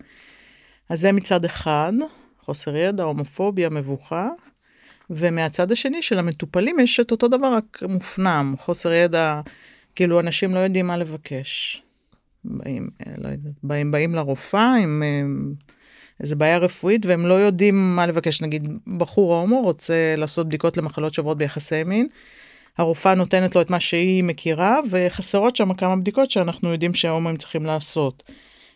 [0.90, 1.94] אז זה מצד אחד,
[2.46, 4.30] חוסר ידע, הומופוביה, מבוכה.
[5.10, 9.42] ומהצד השני של המטופלים יש את אותו דבר, רק מופנם, חוסר ידע,
[9.96, 11.82] כאילו אנשים לא יודעים מה לבקש.
[12.46, 15.22] באים, אה, לא יודעת, באים, באים לרופאה עם אה,
[16.20, 18.42] איזה בעיה רפואית והם לא יודעים מה לבקש.
[18.42, 22.08] נגיד, בחור הומו רוצה לעשות בדיקות למחלות שעוברות ביחסי מין,
[22.78, 27.66] הרופאה נותנת לו את מה שהיא מכירה, וחסרות שם כמה בדיקות שאנחנו יודעים שההומואים צריכים
[27.66, 28.24] לעשות.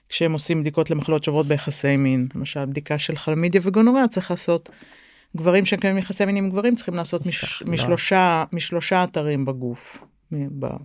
[0.10, 4.70] כשהם עושים בדיקות למחלות שעוברות ביחסי מין, למשל בדיקה של חלמידיה וגונוריה צריך לעשות,
[5.38, 7.74] גברים שמקיימים יחסי מין עם גברים צריכים לעשות מש, תחלואה.
[7.74, 9.98] משלושה, משלושה אתרים בגוף,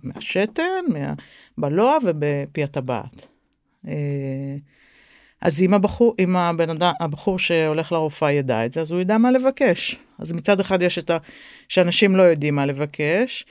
[0.03, 1.13] מהשתן, מה,
[1.57, 3.27] בלוע ובפי הטבעת.
[3.87, 3.93] אה,
[5.41, 9.17] אז אם הבחור, אם הבן אדם, הבחור שהולך לרופאה ידע את זה, אז הוא ידע
[9.17, 9.95] מה לבקש.
[10.19, 11.17] אז מצד אחד יש את ה...
[11.69, 13.45] שאנשים לא יודעים מה לבקש,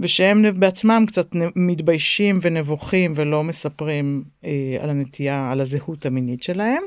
[0.00, 6.82] ושהם בעצמם קצת מתביישים ונבוכים ולא מספרים אה, על הנטייה, על הזהות המינית שלהם.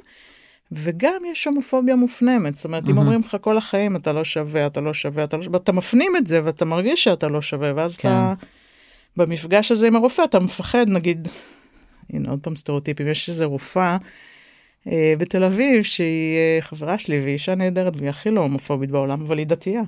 [0.71, 2.97] וגם יש הומופוביה מופנמת, זאת אומרת, אם.
[2.97, 6.17] אומרים לך כל החיים אתה לא שווה, אתה לא שווה, אתה לא שווה, ואתה מפנים
[6.17, 8.09] את זה ואתה מרגיש שאתה לא שווה, ואז כן.
[8.09, 8.33] אתה,
[9.17, 11.27] במפגש הזה עם הרופא אתה מפחד, נגיד,
[12.13, 13.97] הנה עוד פעם סטריאוטיפים, יש איזה רופאה
[14.91, 19.21] אה, בתל אביב שהיא אה, חברה שלי והיא אישה נהדרת והיא הכי לא הומופובית בעולם,
[19.21, 19.81] אבל היא דתייה.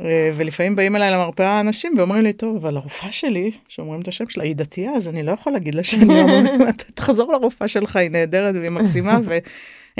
[0.00, 4.28] אה, ולפעמים באים אליי למרפאה אנשים ואומרים לי, טוב, אבל הרופאה שלי, שאומרים את השם
[4.28, 8.10] שלה, היא דתייה, אז אני לא יכול להגיד לה שאני הומופובית, תחזור לרופאה שלך, היא
[8.10, 9.18] נהדרת והיא מקסימה,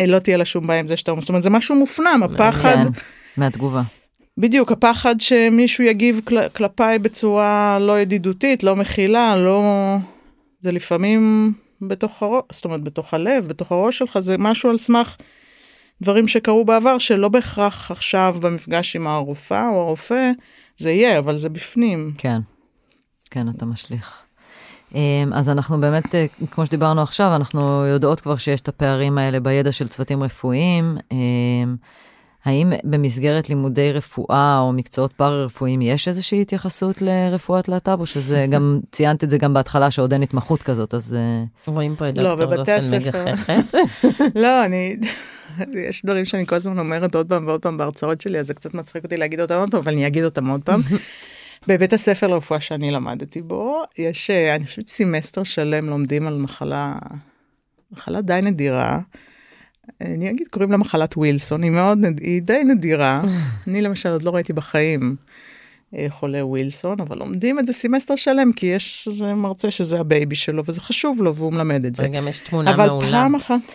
[0.02, 1.22] ולא תהיה לה שום בעיה עם זה שאתה הומופובית.
[1.22, 2.88] זאת אומרת, זה משהו מופנם, הפחד, כן,
[3.36, 3.82] מהתגובה.
[4.38, 9.96] בדיוק, הפחד שמישהו יגיב כל, כלפיי בצורה לא ידידותית, לא מכילה, לא...
[10.60, 15.16] זה לפעמים בתוך הראש, זאת אומרת, בתוך הלב, בתוך הראש שלך, זה משהו על סמך
[16.02, 20.30] דברים שקרו בעבר, שלא בהכרח עכשיו במפגש עם הרופאה או הרופא,
[20.76, 22.12] זה יהיה, אבל זה בפנים.
[22.18, 22.40] כן,
[23.30, 24.22] כן, אתה משליך.
[24.94, 29.40] אמ, אז אנחנו באמת, אה, כמו שדיברנו עכשיו, אנחנו יודעות כבר שיש את הפערים האלה
[29.40, 30.96] בידע של צוותים רפואיים.
[31.12, 31.76] אמ,
[32.44, 38.80] האם במסגרת לימודי רפואה או מקצועות פארה-רפואיים יש איזושהי התייחסות לרפואת להט"ב, או שזה גם,
[38.92, 42.30] ציינת את זה גם בהתחלה שעוד אין התמחות כזאת, אז אה, רואים פה את לא,
[42.30, 43.24] דוקטור בבתי דופן הספר.
[43.24, 43.74] מגחכת.
[44.42, 44.96] לא, אני...
[45.88, 48.74] יש דברים שאני כל הזמן אומרת עוד פעם ועוד פעם בהרצאות שלי, אז זה קצת
[48.74, 50.80] מצחיק אותי להגיד אותם עוד פעם, אבל אני אגיד אותם עוד פעם.
[51.66, 56.94] בבית הספר לרפואה שאני למדתי בו, יש, אה, אני חושבת, סמסטר שלם לומדים על מחלה,
[57.92, 59.00] מחלה די נדירה.
[60.00, 63.20] אני אגיד, קוראים לה מחלת ווילסון, היא מאוד, היא די נדירה.
[63.68, 65.16] אני למשל עוד לא ראיתי בחיים
[65.96, 70.36] אה, חולה ווילסון, אבל לומדים את זה סמסטר שלם, כי יש איזה מרצה שזה הבייבי
[70.36, 72.02] שלו, וזה חשוב לו, והוא מלמד את זה.
[72.06, 73.74] וגם יש תמונה אבל מעולה פעם אחת,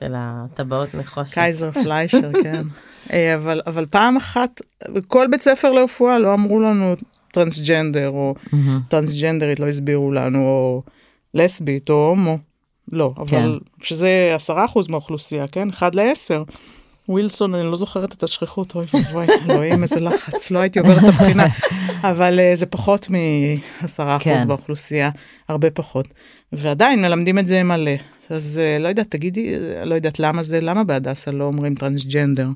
[0.00, 1.34] של הטבעות נחושת.
[1.34, 2.62] קייזר פליישר, כן.
[3.12, 6.94] אה, אבל, אבל פעם אחת, בכל בית ספר לרפואה לא אמרו לנו
[7.32, 8.80] טרנסג'נדר, או מהמם.
[8.88, 10.82] טרנסג'נדרית לא הסבירו לנו, או
[11.34, 12.38] לסבית, או הומו.
[12.92, 15.68] לא, אבל שזה עשרה אחוז מהאוכלוסייה, כן?
[15.68, 16.42] אחד לעשר.
[17.08, 21.08] ווילסון, אני לא זוכרת את השכיחות, אוי ואבוי, אלוהים, איזה לחץ, לא הייתי עוברת את
[21.08, 21.46] הבחינה.
[22.10, 24.48] אבל אה, זה פחות מעשרה אחוז כן.
[24.48, 25.10] באוכלוסייה,
[25.48, 26.06] הרבה פחות.
[26.52, 27.92] ועדיין מלמדים את זה מלא.
[28.30, 32.46] אז אה, לא יודעת, תגידי, אה, לא יודעת למה זה, למה בהדסה לא אומרים טרנסג'נדר?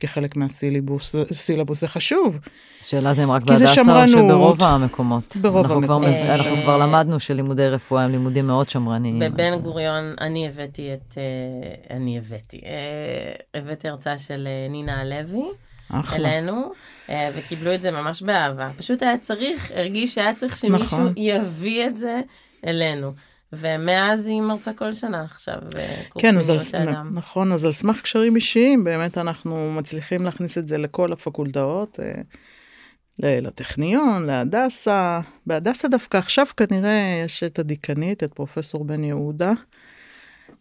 [0.00, 2.38] כחלק מהסילבוס, סילבוס זה חשוב.
[2.80, 4.08] השאלה זה אם רק בהדסה או.
[4.08, 5.36] שבברוב המקומות.
[5.40, 6.08] ברוב אנחנו כבר המקומות.
[6.24, 9.18] מב- אנחנו אה, כבר למדנו שלימודי רפואה הם לימודים מאוד שמרניים.
[9.18, 15.00] בבן אז- גוריון אני הבאתי את, אה, אני הבאתי, אה, הבאתי הרצאה של אה, נינה
[15.00, 15.44] הלוי
[15.90, 16.28] אחלה.
[16.28, 16.72] אלינו,
[17.10, 18.70] אה, וקיבלו את זה ממש באהבה.
[18.76, 21.12] פשוט היה צריך, הרגיש שהיה צריך שמישהו נכון.
[21.16, 22.20] יביא את זה
[22.66, 23.12] אלינו.
[23.52, 27.02] ומאז היא מרצה כל שנה עכשיו, בקורס כן, אז על.
[27.12, 33.40] נכון, אז על סמך קשרים אישיים, באמת אנחנו מצליחים להכניס את זה לכל הפקולטאות, אה,
[33.40, 35.20] לטכניון, להדסה.
[35.46, 39.52] בהדסה דווקא עכשיו כנראה יש את הדיקנית, את פרופסור בן יהודה,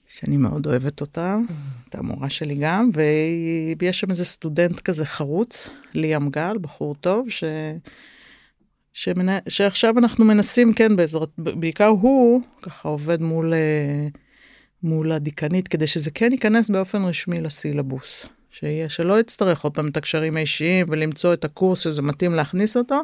[0.07, 1.37] שאני מאוד אוהבת אותה,
[1.89, 2.89] את המורה שלי גם,
[3.79, 7.43] ויש שם איזה סטודנט כזה חרוץ, ליאם גל, בחור טוב, ש...
[8.93, 9.39] שמנה...
[9.47, 14.07] שעכשיו אנחנו מנסים, כן, בעזרת, בעיקר הוא ככה עובד מול, אה,
[14.83, 18.25] מול הדיקנית, כדי שזה כן ייכנס באופן רשמי לסילבוס.
[18.51, 23.01] שיהיה, שלא יצטרך עוד פעם את הקשרים האישיים ולמצוא את הקורס שזה מתאים להכניס אותו,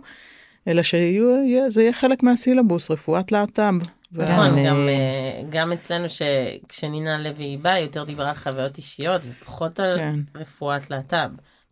[0.67, 3.73] אלא שזה יהיה חלק מהסילבוס, רפואת להט"ב.
[4.11, 9.97] נכון, גם, אה, גם אצלנו שכשנינה לוי באה, יותר דיברה על חוויות אישיות ופחות על
[9.97, 10.19] כן.
[10.35, 11.29] רפואת להט"ב.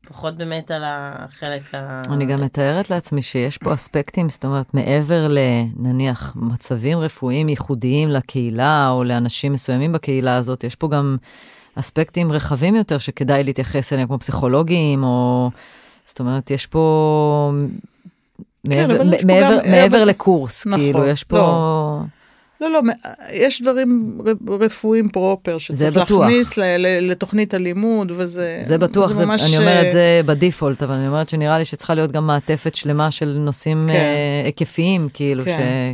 [0.07, 2.01] פחות באמת על החלק ה...
[2.09, 8.89] אני גם מתארת לעצמי שיש פה אספקטים, זאת אומרת, מעבר לנניח מצבים רפואיים ייחודיים לקהילה
[8.89, 11.17] או לאנשים מסוימים בקהילה הזאת, יש פה גם
[11.75, 15.51] אספקטים רחבים יותר שכדאי להתייחס אליהם, כמו פסיכולוגיים, או...
[16.05, 17.51] זאת אומרת, יש פה...
[18.69, 19.71] כן, מעבר, מעבר, גם...
[19.71, 21.37] מעבר לקורס, נכון, כאילו, יש פה...
[21.37, 22.01] לא.
[22.63, 22.93] לא, לא,
[23.31, 26.57] יש דברים רפואיים פרופר שצריך להכניס
[27.01, 29.43] לתוכנית הלימוד, וזה זה בטוח, זה זה, ממש...
[29.43, 33.37] אני אומרת זה בדיפולט, אבל אני אומרת שנראה לי שצריכה להיות גם מעטפת שלמה של
[33.39, 33.93] נושאים כן.
[33.93, 35.93] uh, היקפיים, כאילו, כן.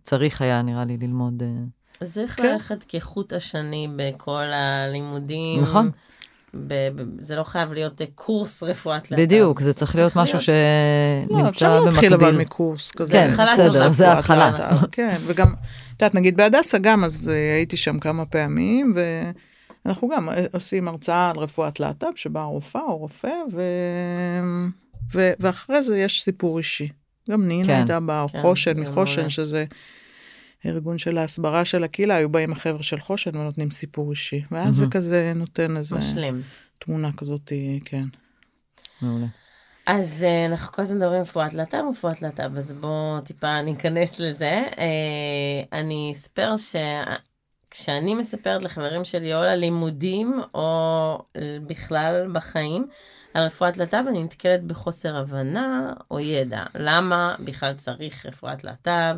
[0.00, 1.42] שצריך היה, נראה לי, ללמוד.
[1.42, 2.06] Uh...
[2.06, 2.46] צריך כן.
[2.46, 5.60] ללכת כחוט השני בכל הלימודים.
[5.62, 5.90] נכון.
[6.54, 9.22] ב- ב- זה לא חייב להיות קורס רפואת להט"ב.
[9.22, 11.44] בדיוק, זה צריך להיות משהו שנמצא במקביל.
[11.44, 13.12] לא, אפשר להתחיל אבל מקורס כזה.
[13.12, 14.52] כן, בסדר, זה התחלה.
[14.92, 18.94] כן, וגם, את יודעת, נגיד בהדסה גם, אז אה, הייתי שם כמה פעמים,
[19.84, 23.62] ואנחנו גם עושים הרצאה על רפואת להט"ב, שבאה רופאה או רופא, ו...
[25.12, 25.32] ו...
[25.40, 26.88] ואחרי זה יש סיפור אישי.
[27.30, 27.72] גם נינה כן.
[27.72, 29.64] הייתה באה, או כן, חושן מחושן, שזה
[30.66, 34.42] ארגון של ההסברה של הקהילה, היו באים החבר'ה של חושן ונותנים סיפור אישי.
[34.50, 34.78] ואז mm-hmm.
[34.78, 35.96] זה כזה נותן איזה...
[35.96, 36.42] משלים.
[36.78, 37.52] תמונה כזאת,
[37.84, 38.04] כן.
[39.02, 39.26] מעולה.
[39.86, 44.62] אז uh, אנחנו כל הזמן מדברים רפואת להט"ב ורפואת להט"ב, אז בואו טיפה ניכנס לזה.
[44.70, 44.78] Uh,
[45.72, 51.18] אני אספר שכשאני מספרת לחברים שלי או ללימודים או
[51.66, 52.86] בכלל בחיים
[53.34, 56.64] על רפואת להט"ב, אני נתקלת בחוסר הבנה או ידע.
[56.74, 59.16] למה בכלל צריך רפואת להט"ב?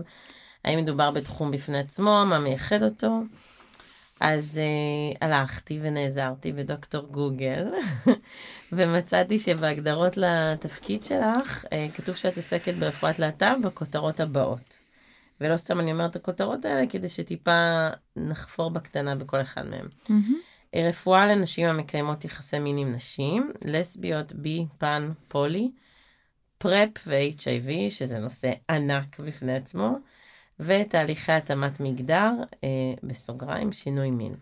[0.64, 2.24] האם מדובר בתחום בפני עצמו?
[2.26, 3.20] מה מייחד אותו?
[4.20, 7.64] אז uh, הלכתי ונעזרתי בדוקטור גוגל,
[8.72, 14.78] ומצאתי שבהגדרות לתפקיד שלך, uh, כתוב שאת עוסקת ברפואת להט"ב בכותרות הבאות.
[15.40, 19.88] ולא סתם אני אומרת את הכותרות האלה, כדי שטיפה נחפור בקטנה בכל אחד מהם.
[20.04, 20.76] Mm-hmm.
[20.76, 25.70] רפואה לנשים המקיימות יחסי מין עם נשים, לסביות, בי, פן, פולי,
[26.58, 29.98] פרפ ו-HIV, שזה נושא ענק בפני עצמו.
[30.62, 32.32] ותהליכי התאמת מגדר,
[32.64, 32.68] אה,
[33.02, 34.34] בסוגריים, שינוי מין.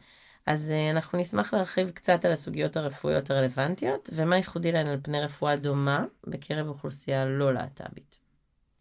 [0.46, 5.20] אז אה, אנחנו נשמח להרחיב קצת על הסוגיות הרפואיות הרלוונטיות, ומה ייחודי להן על פני
[5.20, 8.18] רפואה דומה בקרב אוכלוסייה לא להט"בית.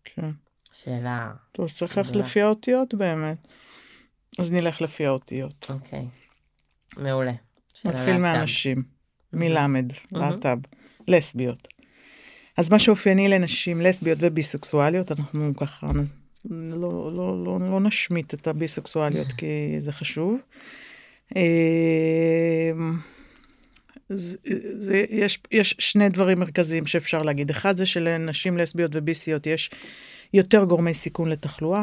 [0.04, 0.32] כן.
[0.72, 1.32] שאלה...
[1.52, 3.48] טוב, אז צריך ללכת לפי האותיות באמת.
[4.40, 5.68] אז נלך לפי האותיות.
[5.70, 6.08] אוקיי.
[6.98, 7.34] מעולה.
[7.86, 8.84] נתחיל מהנשים,
[9.34, 10.58] מלמד, להט"ב,
[11.08, 11.68] לסביות.
[12.58, 15.88] אז מה שאופייני לנשים לסביות וביסקסואליות, אנחנו ככה
[16.46, 20.40] לא, לא, לא, לא נשמיט את הביסקסואליות כי זה חשוב.
[21.36, 21.42] אמ,
[24.10, 24.38] זה,
[24.78, 27.50] זה, יש, יש שני דברים מרכזיים שאפשר להגיד.
[27.50, 29.72] אחד זה שלנשים לסביות וביסיות יש
[30.34, 31.82] יותר גורמי סיכון לתחלואה,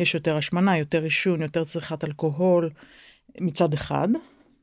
[0.00, 2.70] יש יותר השמנה, יותר עישון, יותר צריכת אלכוהול
[3.40, 4.08] מצד אחד,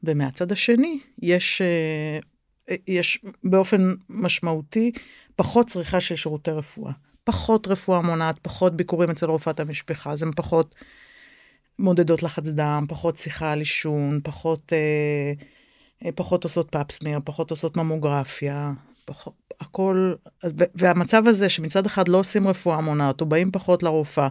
[0.03, 4.91] ומהצד השני יש, אה, יש באופן משמעותי
[5.35, 6.91] פחות צריכה של שירותי רפואה.
[7.23, 10.75] פחות רפואה מונעת, פחות ביקורים אצל רופאת המשפחה, אז הן פחות
[11.79, 15.33] מודדות לחץ דם, פחות שיחה על עישון, פחות, אה,
[16.05, 18.71] אה פחות עושות פאפסמיר, פחות עושות ממוגרפיה,
[19.05, 20.13] פחות, הכל,
[20.75, 24.27] והמצב הזה שמצד אחד לא עושים רפואה מונעת, או באים פחות לרופאה,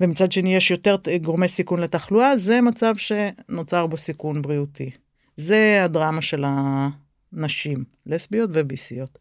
[0.00, 4.90] ומצד שני יש יותר גורמי סיכון לתחלואה, זה מצב שנוצר בו סיכון בריאותי.
[5.36, 9.18] זה הדרמה של הנשים, לסביות וביסיות.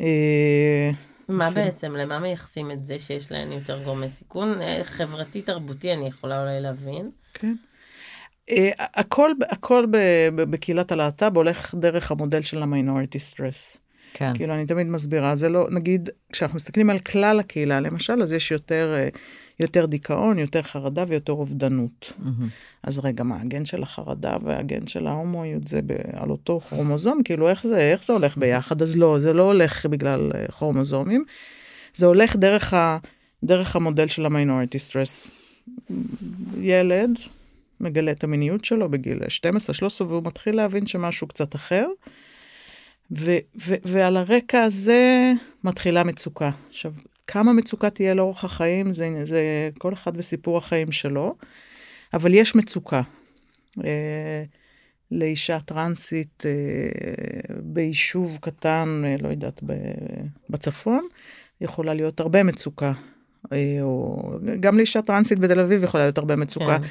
[0.00, 0.90] אה,
[1.28, 4.62] מה בעצם, למה מייחסים את זה שיש להן יותר גורמי סיכון?
[4.62, 7.10] אה, חברתי-תרבותי אני יכולה אולי להבין.
[7.34, 7.54] כן.
[8.50, 9.86] Uh, הכל, הכל
[10.36, 13.76] בקהילת הלהט"ב הולך דרך המודל של ה minority stress.
[14.12, 14.32] כן.
[14.34, 18.50] כאילו, אני תמיד מסבירה, זה לא, נגיד, כשאנחנו מסתכלים על כלל הקהילה, למשל, אז יש
[18.50, 19.18] יותר, אה,
[19.60, 22.12] יותר דיכאון, יותר חרדה ויותר אובדנות.
[22.18, 22.44] אמ-המ.
[22.82, 27.22] אז רגע, מה, הגן של החרדה והגן של ההומואיות זה ב, על אותו כרומוזום?
[27.24, 28.82] כאילו, איך זה, איך זה הולך ביחד?
[28.82, 31.24] אז לא, זה לא הולך בגלל אה, כרומוזומים,
[31.94, 32.98] זה הולך דרך, ה,
[33.44, 35.30] דרך המודל של ה minority stress.
[36.60, 37.10] ילד
[37.80, 41.86] מגלה את המיניות שלו בגיל 12-13 והוא מתחיל להבין שמשהו קצת אחר.
[43.10, 45.32] ו- ו- ועל הרקע הזה
[45.64, 46.50] מתחילה מצוקה.
[46.70, 46.92] עכשיו,
[47.26, 51.34] כמה מצוקה תהיה לאורך החיים, זה, זה כל אחד וסיפור החיים שלו,
[52.14, 53.02] אבל יש מצוקה.
[53.84, 54.42] אה,
[55.10, 56.52] לאישה טרנסית אה,
[57.62, 59.60] ביישוב קטן, אה, לא יודעת,
[60.50, 61.06] בצפון,
[61.60, 62.92] יכולה להיות הרבה מצוקה.
[63.82, 66.78] או גם לאישה טרנסית בתל אביב יכולה להיות הרבה מצוקה.
[66.78, 66.84] כן.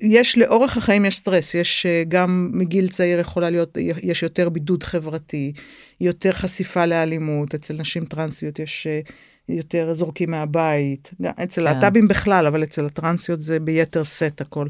[0.00, 4.82] יש לאורך החיים יש סטרס, יש אה, גם מגיל צעיר יכולה להיות, יש יותר בידוד
[4.82, 5.52] חברתי,
[6.00, 9.00] יותר חשיפה לאלימות, אצל נשים טרנסיות יש אה,
[9.48, 11.80] יותר זורקים מהבית, אצל כן.
[11.80, 14.66] להט"בים בכלל, אבל אצל הטרנסיות זה ביתר שאת הכל.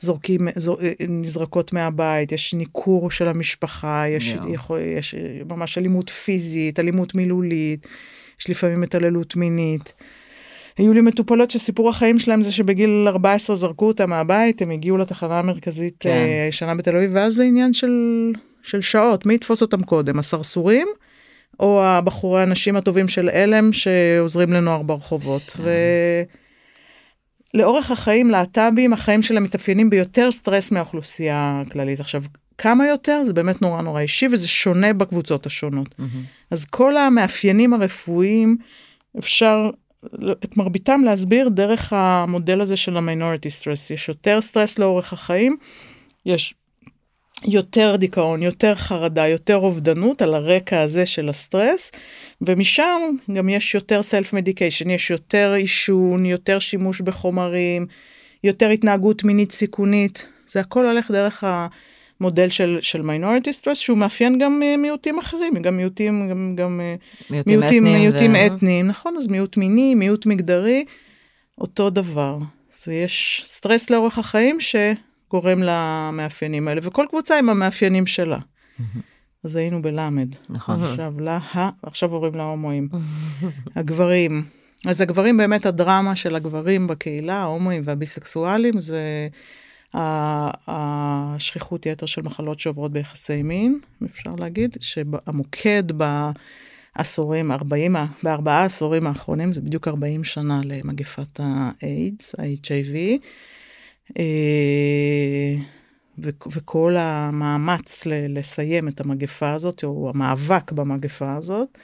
[0.00, 4.54] זורקים, זור, אה, נזרקות מהבית, יש ניכור של המשפחה, יש, יואו.
[4.54, 5.14] יכול, יש
[5.48, 7.86] ממש אלימות פיזית, אלימות מילולית,
[8.40, 9.92] יש לפעמים התעללות מינית.
[10.78, 15.38] היו לי מטופלות שסיפור החיים שלהם זה שבגיל 14 זרקו אותם מהבית, הם הגיעו לתחנה
[15.38, 16.10] המרכזית כן.
[16.10, 16.52] כן.
[16.52, 17.92] שנה בתל אביב, ואז זה עניין של,
[18.62, 20.88] של שעות, מי יתפוס אותם קודם, הסרסורים,
[21.60, 25.56] או הבחורי הנשים הטובים של עלם שעוזרים לנוער ברחובות.
[25.58, 25.70] ו...
[27.54, 32.00] לאורך החיים, להט"בים, החיים שלהם מתאפיינים ביותר סטרס מהאוכלוסייה הכללית.
[32.00, 32.22] עכשיו,
[32.58, 33.24] כמה יותר?
[33.24, 35.94] זה באמת נורא נורא אישי, וזה שונה בקבוצות השונות.
[36.50, 38.56] אז כל המאפיינים הרפואיים,
[39.18, 39.70] אפשר
[40.44, 43.90] את מרביתם להסביר דרך המודל הזה של ה minority stress.
[43.90, 45.56] יש יותר סטרס לאורך החיים,
[46.26, 46.54] יש
[47.44, 51.92] יותר דיכאון, יותר חרדה, יותר אובדנות על הרקע הזה של הסטרס,
[52.40, 53.00] ומשם
[53.34, 57.86] גם יש יותר self medication, יש יותר עישון, יותר שימוש בחומרים,
[58.44, 61.44] יותר התנהגות מינית סיכונית, זה הכל הולך דרך
[62.24, 66.80] המודל של, של minority stress, שהוא מאפיין גם אה, מיעוטים אחרים, גם מיעוטים, גם, גם
[66.80, 66.94] אה,
[67.30, 68.00] מיעוטים מיעוטים, אתניים.
[68.00, 70.84] מיעוטים ו- אתניים, נכון, אז מיעוט מיני, מיעוט מגדרי,
[71.58, 72.38] אותו דבר.
[72.74, 78.38] אז יש סטרס לאורך החיים שגורם למאפיינים האלה, וכל קבוצה עם המאפיינים שלה.
[79.44, 80.28] אז היינו בלמד.
[80.48, 80.84] נכון.
[80.84, 81.38] עכשיו לה,
[81.82, 82.88] עכשיו עוברים להומואים.
[83.76, 84.44] הגברים.
[84.86, 89.28] אז הגברים באמת הדרמה של הגברים בקהילה, ההומואים והביסקסואלים, זה
[90.68, 95.84] השכיחות יתר של מחלות שעוברות ביחסי מין, אפשר להגיד, שהמוקד
[96.96, 102.94] בעשורים, 40, ה- בארבעה העשורים האחרונים, זה בדיוק 40 שנה למגפת האיידס, ה-HIV.
[104.18, 105.54] אה,
[106.18, 111.78] וכל המאמץ לסיים את המגפה הזאת, או המאבק במגפה הזאת,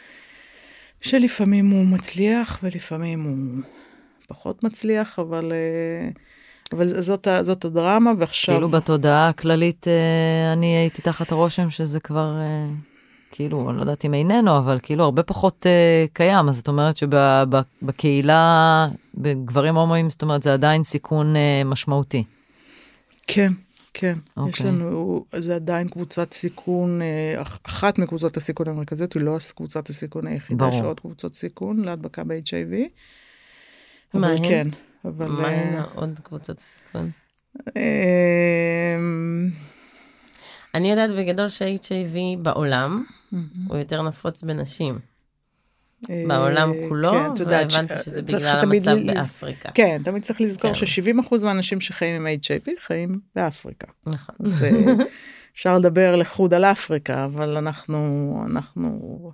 [1.01, 3.63] שלפעמים הוא מצליח ולפעמים הוא
[4.29, 6.09] פחות מצליח, אבל, אה,
[6.73, 8.55] אבל זאת, זאת הדרמה, ועכשיו...
[8.55, 12.67] כאילו בתודעה הכללית, אה, אני הייתי תחת הרושם שזה כבר, אה,
[13.31, 16.49] כאילו, אני לא יודעת אם איננו, אבל כאילו הרבה פחות אה, קיים.
[16.49, 22.25] אז זאת אומרת שבקהילה, בגברים הומואים, זאת אומרת, זה עדיין סיכון משמעותי.
[23.27, 23.53] כן,
[23.95, 24.19] כן.
[24.23, 24.67] יש אוקיי.
[24.67, 27.01] לנו, זה עדיין קבוצת סיכון,
[27.43, 30.69] אח- אחת מקבוצות הסיכון המרכזיות, היא לא קבוצת הסיכון היחידה.
[30.73, 32.75] יש עוד קבוצות סיכון להדבקה ב-HIV.
[34.15, 34.49] מה אבל הן?
[34.49, 34.69] כן,
[35.05, 35.27] אבל...
[35.27, 37.11] מה הן אה, עוד קבוצות הסיכון?
[37.77, 38.97] אה,
[40.75, 43.05] אני יודעת בגדול שה-HIV בעולם
[43.69, 44.99] הוא יותר נפוץ בנשים.
[46.11, 49.71] אה, בעולם כולו, כן, והבנתי שזה בגלל המצב באפריקה.
[49.75, 50.87] כן, תמיד צריך לזכור כן.
[50.87, 53.87] ש-70% מהאנשים שחיים עם HIV חיים באפריקה.
[54.07, 54.35] נכון.
[55.55, 59.33] אפשר לדבר לחוד על אפריקה, אבל אנחנו, אנחנו,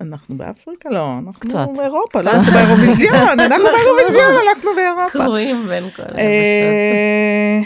[0.00, 0.88] אנחנו באפריקה?
[0.90, 1.66] לא, אנחנו קצת.
[1.76, 5.24] באירופה, לא, אנחנו באירוויזיון, אנחנו באירוויזיון, אנחנו באירופה.
[5.24, 6.18] קרואים בין כל היבשות.
[6.18, 7.60] אה,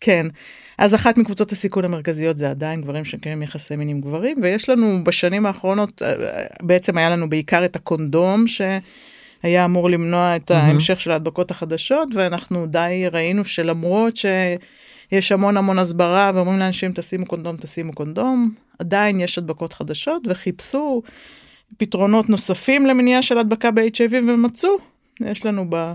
[0.00, 0.26] כן.
[0.78, 5.04] אז אחת מקבוצות הסיכון המרכזיות זה עדיין גברים שקיימים יחסי מין עם גברים, ויש לנו
[5.04, 6.14] בשנים האחרונות, אה,
[6.62, 12.66] בעצם היה לנו בעיקר את הקונדום, שהיה אמור למנוע את ההמשך של ההדבקות החדשות, ואנחנו
[12.66, 19.38] די ראינו שלמרות שיש המון המון הסברה, ואומרים לאנשים תשימו קונדום, תשימו קונדום, עדיין יש
[19.38, 21.02] הדבקות חדשות, וחיפשו
[21.76, 24.70] פתרונות נוספים למניעה של הדבקה ב-HIV ומצאו.
[25.20, 25.92] יש לנו ב...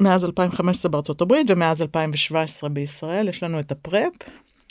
[0.00, 4.12] מאז 2015 בארצות הברית ומאז 2017 בישראל יש לנו את ה PrEP,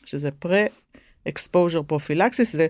[0.05, 2.67] שזה pre-exposure prophylaxis, זה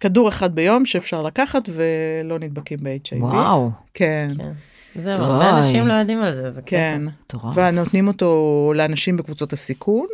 [0.00, 3.16] כדור אחד ביום שאפשר לקחת ולא נדבקים ב-HIV.
[3.16, 4.52] וואו, כן, כן.
[4.94, 5.22] זהו.
[5.22, 7.02] הרבה אנשים לא יודעים על זה, זה כן.
[7.04, 7.56] מטורף.
[7.56, 10.06] ונותנים אותו לאנשים בקבוצות הסיכון.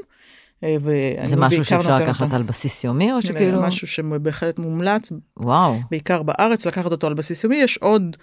[0.64, 0.77] אה,
[1.25, 3.62] זה משהו שאפשר לקחת על בסיס יומי, או זה שכאילו...
[3.62, 7.57] משהו שבהחלט מומלץ, וואו, בעיקר בארץ, לקחת אותו על בסיס יומי.
[7.57, 8.16] יש עוד,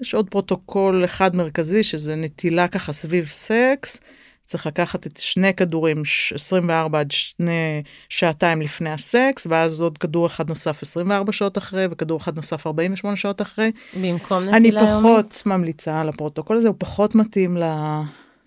[0.00, 4.00] יש עוד פרוטוקול אחד מרכזי, שזה נטילה ככה סביב סקס.
[4.46, 10.26] צריך לקחת את שני כדורים, ש- 24 עד שני שעתיים לפני הסקס, ואז עוד כדור
[10.26, 13.70] אחד נוסף 24 שעות אחרי, וכדור אחד נוסף 48 שעות אחרי.
[14.00, 15.16] במקום אני נטילה יומית.
[15.16, 17.64] פחות ממליצה על הפרוטוקול הזה, הוא פחות מתאים ל...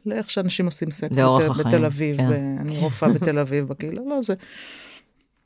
[0.07, 1.49] לאיך שאנשים עושים סקס בת...
[1.49, 2.29] החיים, בתל אביב, כן.
[2.29, 4.33] ב- אני רופאה בתל אביב בקהילה, לא, זה...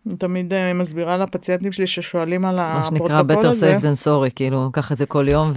[0.08, 3.78] אני תמיד אה, מסבירה לפציינטים שלי ששואלים על מה שנקרא הפרוטוקול better הזה.
[3.78, 5.54] safe than sorry, כאילו, קח את זה כל יום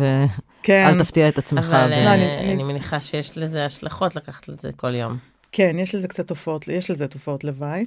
[0.62, 1.64] כן, ואל תפתיע את עצמך.
[1.64, 4.94] אבל ו- אה, לא, אני- אני אני- מניחה שיש לזה השלכות לקחת את זה כל
[4.94, 5.16] יום.
[5.52, 7.84] כן, יש לזה קצת תופעות, יש לזה תופעות לוואי.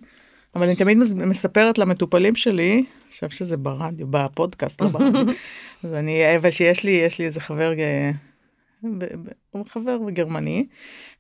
[0.56, 5.26] אבל אני תמיד מס- מספרת למטופלים שלי, עכשיו שזה ברדיו, בפודקאסט, לא ברדיו,
[5.84, 8.12] אז אני, אבל שיש לי, יש לי איזה חבר, אה,
[9.52, 10.66] הוא חבר גרמני,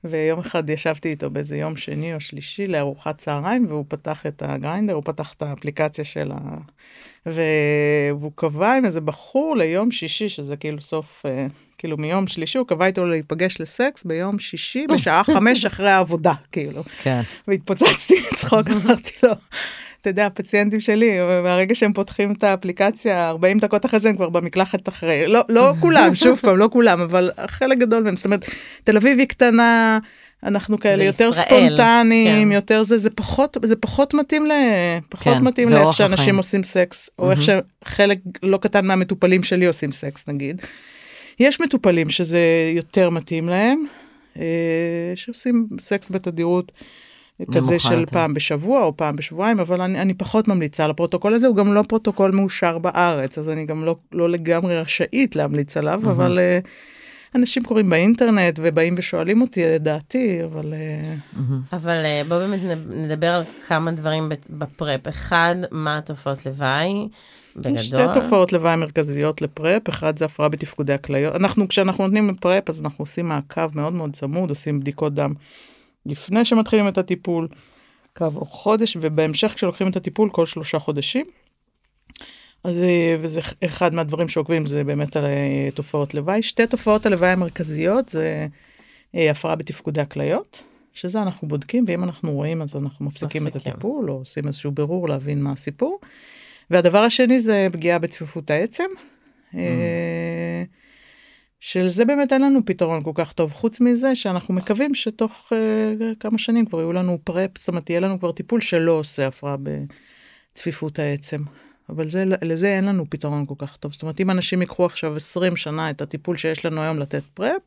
[0.04, 4.94] ויום אחד ישבתי איתו באיזה יום שני או שלישי לארוחת צהריים, והוא פתח את הגריינדר,
[4.94, 6.58] הוא פתח את האפליקציה של ה...
[7.26, 11.48] והוא קבע עם איזה בחור ליום שישי, שזה כאילו סוף, אה,
[11.78, 16.84] כאילו מיום שלישי, הוא קבע איתו להיפגש לסקס ביום שישי בשעה חמש אחרי העבודה, כאילו.
[17.04, 17.22] כן.
[17.48, 19.32] והתפוצצתי מצחוק, אמרתי לו,
[20.08, 24.30] אתה יודע, הפציינטים שלי, מהרגע שהם פותחים את האפליקציה, 40 דקות אחרי זה הם כבר
[24.30, 28.46] במקלחת אחרי, לא, לא כולם, שוב פעם, לא כולם, אבל חלק גדול מהם, זאת אומרת,
[28.84, 30.00] תל אביב היא קטנה,
[30.44, 32.52] אנחנו כאלה יותר ישראל, ספונטניים, כן.
[32.52, 34.52] יותר זה, זה פחות, זה פחות מתאים ל...
[35.10, 36.38] פחות כן, מתאים לאיך שאנשים החיים.
[36.38, 40.62] עושים סקס, או איך שחלק לא קטן מהמטופלים שלי עושים סקס, נגיד.
[41.40, 42.40] יש מטופלים שזה
[42.76, 43.86] יותר מתאים להם,
[44.40, 46.72] אה, שעושים סקס בתדירות
[47.54, 48.12] כזה של יותר.
[48.12, 51.74] פעם בשבוע או פעם בשבועיים, אבל אני, אני פחות ממליצה על הפרוטוקול הזה, הוא גם
[51.74, 56.60] לא פרוטוקול מאושר בארץ, אז אני גם לא, לא לגמרי רשאית להמליץ עליו, אבל אה,
[57.36, 61.14] אנשים קוראים באינטרנט ובאים ושואלים אותי את דעתי, אבל אה,
[61.74, 62.60] אבל אה, בוא באמת
[62.90, 65.08] נדבר על כמה דברים ב- בפרפ.
[65.08, 67.08] אחד, מה התופעות לוואי,
[67.56, 67.78] בגדול.
[67.78, 71.36] שתי תופעות לוואי מרכזיות לפרפ, אחד זה הפרעה בתפקודי הכליות.
[71.36, 75.34] אנחנו, כשאנחנו נותנים פרפ, אז אנחנו עושים מעקב מאוד מאוד צמוד, עושים בדיקות דם
[76.08, 77.48] לפני שמתחילים את הטיפול,
[78.16, 81.26] כעבור חודש, ובהמשך כשלוקחים את הטיפול כל שלושה חודשים.
[82.64, 86.44] אז אה, וזה אחד מהדברים שעוקבים זה באמת על אה, תופעות לוואי.
[86.44, 88.48] שתי תופעות הלוואי המרכזיות זה
[89.16, 93.56] אה, הפרעה בתפקודי הכליות, שזה אנחנו בודקים, ואם אנחנו רואים אז אנחנו מפסיקים, את.
[93.56, 96.00] הטיפול, או עושים איזשהו בירור להבין מה הסיפור.
[96.70, 98.88] והדבר השני זה פגיעה בצפיפות העצם.
[99.56, 100.64] אה,
[101.60, 106.16] של זה באמת אין לנו פתרון כל כך טוב, חוץ מזה שאנחנו מקווים שתוך uh,
[106.20, 109.56] כמה שנים כבר יהיו לנו פרפ, זאת אומרת יהיה לנו כבר טיפול שלא עושה הפרעה
[110.54, 111.38] בצפיפות העצם.
[111.90, 113.92] אבל זה, לזה אין לנו פתרון כל כך טוב.
[113.92, 117.62] זאת אומרת, אם אנשים ייקחו עכשיו 20 שנה את הטיפול שיש לנו היום לתת פרפ,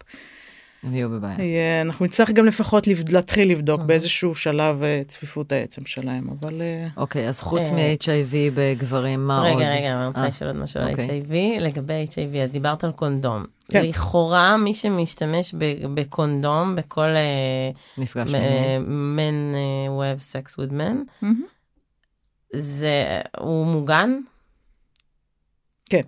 [0.82, 1.36] הם יהיו בבעיה.
[1.44, 6.60] יהיה- אנחנו נצטרך גם לפחות לבד- להתחיל לבדוק באיזשהו שלב אה, צפיפות העצם שלהם, אבל
[6.62, 9.46] אה, אוקיי, אז חוץ אה, מ-HIV בגברים, מה עוד?
[9.58, 11.22] רגע, רגע, אני רוצה לשאול עוד משהו על אוקיי.
[11.22, 11.60] HIV.
[11.60, 13.44] לגבי HIV, אז דיברת על קונדום.
[13.70, 13.82] כן.
[13.84, 17.08] לכאורה, מי שמשתמש ב- בקונדום, בכל
[17.98, 18.76] מפגש מ- מיני.
[19.16, 20.74] men אה, who have sex with men,
[21.22, 21.42] מהמם.
[22.52, 24.10] זה, הוא מוגן?
[25.90, 26.00] כן.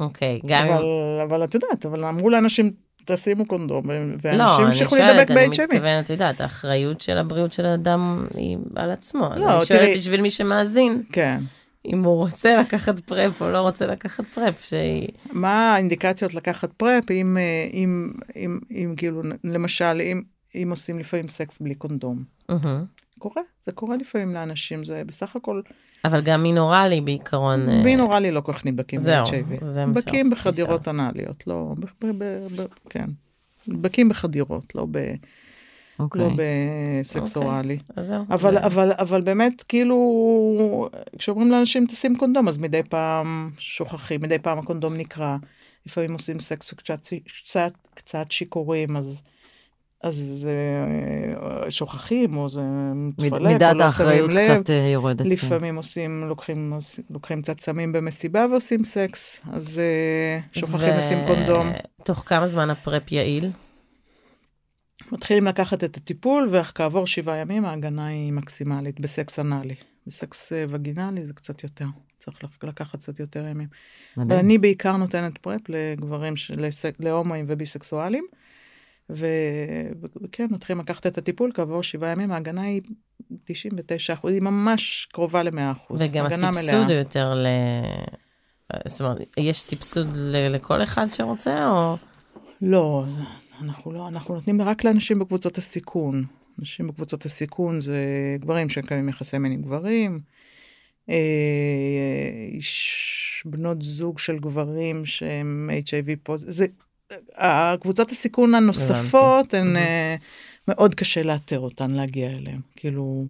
[0.00, 0.72] אוקיי, גם אם...
[0.72, 0.84] אבל,
[1.28, 2.72] אבל את יודעת, אבל אמרו לאנשים,
[3.14, 5.62] תשימו קונדום, לא, ואנשים אני המשיכו שואלת, להידבק אני ב-HIV.
[5.62, 9.26] מתכוונת, את יודעת, האחריות של הבריאות של האדם היא על עצמו.
[9.32, 11.38] אז לא, אני שואלת תראי- בשביל מי שמאזין, כן.
[11.86, 15.08] אם הוא רוצה לקחת פרפ או לא רוצה לקחת פרפ, שהיא...
[15.32, 17.42] מה האינדיקציות לקחת פרפ, אם, אה,
[17.72, 20.22] אם, אם, אם כאילו, למשל, אם,
[20.54, 22.24] אם עושים לפעמים סקס בלי קונדום.
[22.48, 22.84] מהמם.
[23.18, 25.60] קורה, זה קורה לפעמים לאנשים, זה בסך הכל,
[26.04, 27.68] אבל גם מינורלי בעיקרון.
[27.68, 29.64] אה, בי נורא לי לא כל כך נדבקים זהו, ב-HIV.
[29.64, 32.24] זה מה נדבקים בחדירות אנאליות, לא, ב, ב, ב,
[32.56, 33.06] ב, כן.
[33.68, 34.98] נדבקים בחדירות, לא, ב,
[35.98, 36.20] אוקיי.
[36.22, 37.26] לא אוקיי.
[37.36, 37.78] אוראלי.
[37.96, 38.24] אז זהו.
[38.30, 40.88] אבל, זה- אבל, אבל באמת, כאילו,
[41.18, 45.36] כשאומרים לאנשים תשים קונדום, אז מדי פעם שוכחים, מדי פעם הקונדום נקרע.
[45.86, 47.00] לפעמים עושים סקס קצת,
[47.42, 49.22] קצת, קצת שיכורים, אז,
[50.02, 50.54] אז זה
[51.64, 52.60] אה, שוכחים, או זה
[52.94, 54.60] מתפלק, או מידת לא שמים האחריות לב.
[54.60, 55.22] קצת אה, יורדת.
[55.22, 55.28] כן.
[55.30, 56.72] לפעמים עושים, לוקחים,
[57.10, 61.72] לוקחים קצת סמים במסיבה ועושים סקס, אז אה, שוכחים ו- לשים קונדום.
[62.04, 63.50] תוך כמה זמן הפרפ יעיל?
[65.12, 69.74] מתחילים לקחת את הטיפול, וכעבור שבעה ימים ההגנה היא מקסימלית בסקס אנאלי.
[70.06, 71.84] בסקס אה, וגינלי זה קצת יותר,
[72.18, 73.68] צריך לק- לקחת קצת יותר ימים.
[74.16, 74.38] מדהים.
[74.38, 78.24] ואני בעיקר נותנת פרפ לגברים, לסק- להומואים וביסקסואלים,
[79.10, 82.82] וכן, מתחילים לקחת את הטיפול, כעבור שבעה ימים ההגנה היא
[83.44, 86.02] 99 אחוז, היא ממש קרובה ל-100 אחוז.
[86.02, 87.46] וגם הסבסוד הוא יותר ל...
[88.86, 91.96] זאת אומרת, יש סבסוד ל- לכל אחד שרוצה, או...
[92.62, 93.04] לא,
[93.62, 96.24] אנחנו לא, אנחנו נותנים רק לאנשים בקבוצות הסיכון.
[96.58, 98.04] אנשים בקבוצות הסיכון זה
[98.40, 100.20] גברים שמקיימים יחסי מין עם גברים,
[101.10, 101.14] אה,
[102.52, 106.66] איש, בנות זוג של גברים שהם HIV פה, זה,
[107.36, 110.16] הקבוצות הסיכון הנוספות הן אה,
[110.68, 112.60] מאוד קשה לאתר אותן, להגיע אליהן.
[112.76, 113.26] כאילו,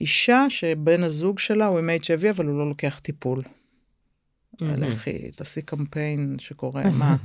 [0.00, 3.42] אישה שבן הזוג שלה הוא עם HIV אבל הוא לא לוקח טיפול.
[4.60, 7.16] לכי, תעשי קמפיין שקורה, מה?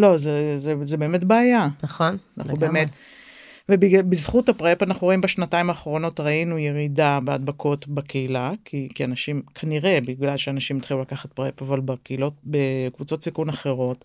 [0.00, 1.68] לא, זה, באמת בעיה.
[1.82, 2.16] נכון?
[2.38, 2.56] אנחנו.
[2.56, 2.88] באמת,
[3.68, 10.36] ובזכות הפרפ אנחנו רואים בשנתיים האחרונות ראינו ירידה בהדבקות בקהילה, כי, כי אנשים, כנראה בגלל
[10.36, 14.04] שאנשים התחילו לקחת פרפ, אבל בקהילות, בקבוצות סיכון אחרות,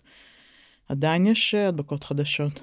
[0.88, 2.60] עדיין יש אה, הדבקות חדשות.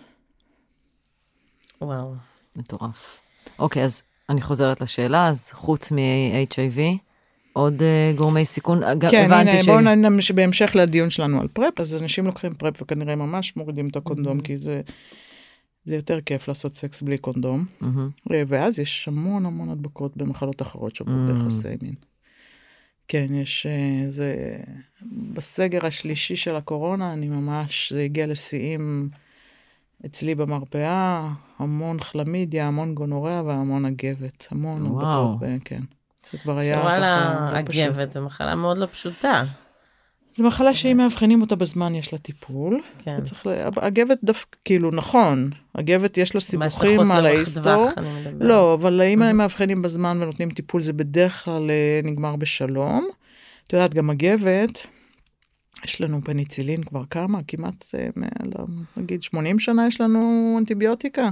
[1.81, 2.13] וואו.
[2.55, 3.19] מטורף.
[3.59, 6.79] אוקיי, אז אני חוזרת לשאלה, אז חוץ מ-HIV,
[7.53, 8.81] עוד uh, גורמי סיכון?
[9.11, 9.65] כן, הנה, ש...
[9.65, 10.31] בואו נמש...
[10.31, 14.43] בהמשך לדיון שלנו על פרפ, אז אנשים לוקחים פרפ וכנראה ממש מורידים את הקונדום, mm-hmm.
[14.43, 14.81] כי זה,
[15.83, 17.65] זה יותר כיף לעשות סקס בלי קונדום.
[17.81, 18.33] Mm-hmm.
[18.47, 21.43] ואז יש המון המון הדבקות במחלות אחרות שעוברות mm-hmm.
[21.43, 21.93] ביחסי מין.
[23.07, 24.57] כן, יש, אה, זה,
[25.33, 29.09] בסגר השלישי של הקורונה, אני ממש, זה הגיע לשיאים
[30.05, 31.29] אצלי במרפאה,
[31.59, 35.81] המון חלמידיה, המון גונוריה והמון אגבת, המון הדבקות, כן.
[36.31, 37.81] זה כבר היה ככה לא פשוט.
[37.81, 39.43] אגבת, זו מחלה מאוד לא פשוטה.
[40.37, 42.81] זו מחלה שאם מאבחנים אותה בזמן יש לה טיפול.
[42.99, 43.23] כן.
[43.23, 43.47] צריך,
[43.79, 47.87] אגבת דווקא, כאילו, נכון, אגבת יש לה סיבוכים על ההיסטור.
[48.39, 53.07] לא, אבל אם הם מאבחנים בזמן ונותנים טיפול, זה בדרך כלל אה, נגמר בשלום.
[53.67, 54.87] את יודעת, גם אגבת,
[55.83, 58.07] יש לנו פניצילין כבר כמה, כמעט, אה,
[58.97, 61.29] נגיד 80 שנה יש לנו אנטיביוטיקה.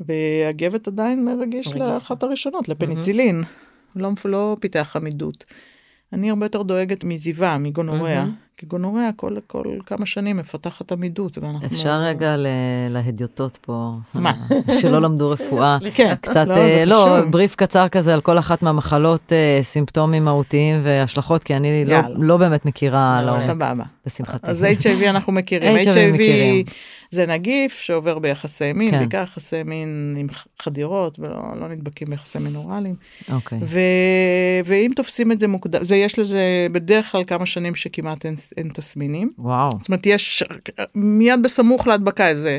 [0.00, 3.42] והגבת עדיין רגיש לאחת הראשונות, לפניצילין.
[3.42, 4.00] Mm-hmm.
[4.00, 5.44] לא, לא פיתח עמידות.
[6.14, 8.53] אני הרבה יותר דואגת מזיבה, מגונוריה, mm-hmm.
[8.56, 11.66] כי גונוריה כל, כל כמה שנים מפתחת עמידות, ואנחנו...
[11.66, 12.46] אפשר רגע ל-
[12.90, 14.32] להדיוטות פה, מה?
[14.80, 15.78] שלא למדו רפואה.
[15.96, 20.80] כן, קצת, לא, אה, לא, בריף קצר כזה על כל אחת מהמחלות, אה, סימפטומים מהותיים
[20.82, 23.84] והשלכות, כי אני לא, לא באמת מכירה לא, סבבה.
[24.06, 24.50] לשמחתי.
[24.50, 25.78] אז HIV אנחנו מכירים.
[25.88, 26.20] HIV
[27.14, 28.98] זה נגיף שעובר ביחסי מין, כן.
[28.98, 30.26] בעיקר יחסי מין עם
[30.62, 32.94] חדירות, ולא לא נדבקים ביחסי מין אוראליים.
[33.32, 33.58] אוקיי.
[34.64, 38.68] ואם תופסים את זה מוקדם, זה יש לזה בדרך כלל כמה שנים שכמעט אין, אין
[38.68, 39.32] תסמינים.
[39.38, 39.70] וואו.
[39.80, 40.42] זאת אומרת, יש
[40.94, 42.58] מיד בסמוך להדבקה איזה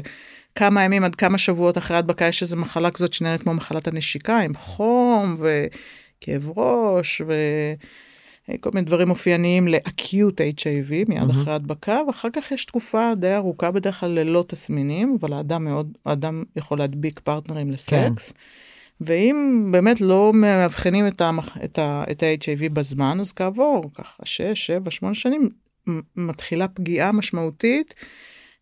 [0.55, 4.39] כמה ימים עד כמה שבועות אחרי ההדבקה יש איזה מחלה כזאת שנראית כמו מחלת הנשיקה,
[4.39, 7.33] עם חום וכאב ראש ו...
[8.59, 11.31] כל מיני דברים אופייניים לאקיוט HIV מיד mm-hmm.
[11.31, 15.97] אחרי הדבקה, ואחר כך יש תקופה די ארוכה בדרך כלל ללא תסמינים, אבל האדם מאוד,
[16.05, 18.31] האדם יכול להדביק פרטנרים לסקס.
[18.31, 18.37] כן.
[19.01, 25.49] ואם באמת לא מאבחנים את ה-HIV בזמן, אז כעבור ככה 6, 7, 8 שנים,
[26.15, 27.93] מתחילה פגיעה משמעותית,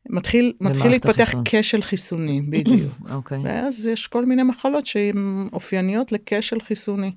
[0.10, 1.44] מתחיל, מתחיל להתפתח החיסון.
[1.46, 2.92] כשל חיסוני, בדיוק.
[3.16, 3.38] אוקיי.
[3.38, 3.42] okay.
[3.44, 7.12] ואז יש כל מיני מחלות שהן אופייניות לכשל חיסוני.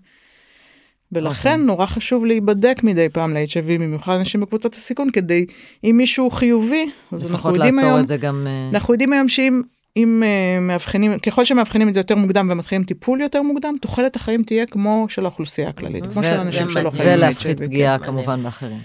[1.12, 1.52] ולכן okay.
[1.52, 1.66] אוקיי.
[1.66, 5.46] נורא חשוב להיבדק מדי פעם ל-HIV, במיוחד אנשים בקבוצת הסיכון, כדי,
[5.84, 8.46] אם מישהו חיובי, אז אנחנו יודעים היום, את זה גם...
[8.46, 9.62] אה, אנחנו יודעים היום שאם
[9.96, 14.42] אם uh, מאבחנים, ככל שמאבחנים את זה יותר מוקדם ומתחילים טיפול יותר מוקדם, תוחלת החיים
[14.42, 17.09] תהיה כמו של האוכלוסייה הכללית, כמו של אנשים שלא חיים.
[17.18, 18.80] ולהפחית פגיעה כמובן באחרים.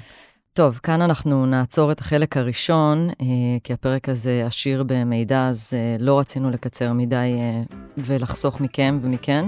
[0.54, 3.26] טוב, כאן אנחנו נעצור את החלק הראשון, אה,
[3.64, 7.62] כי הפרק הזה עשיר במידע, אז אה, לא רצינו לקצר מדי אה,
[7.98, 9.46] ולחסוך מכם ומכן.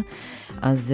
[0.62, 0.94] אז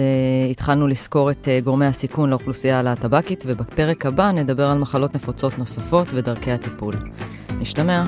[0.50, 6.52] התחלנו לסקור את גורמי הסיכון לאוכלוסייה הלהטב"קית, ובפרק הבא נדבר על מחלות נפוצות נוספות ודרכי
[6.52, 6.94] הטיפול.
[7.58, 8.04] נשתמע.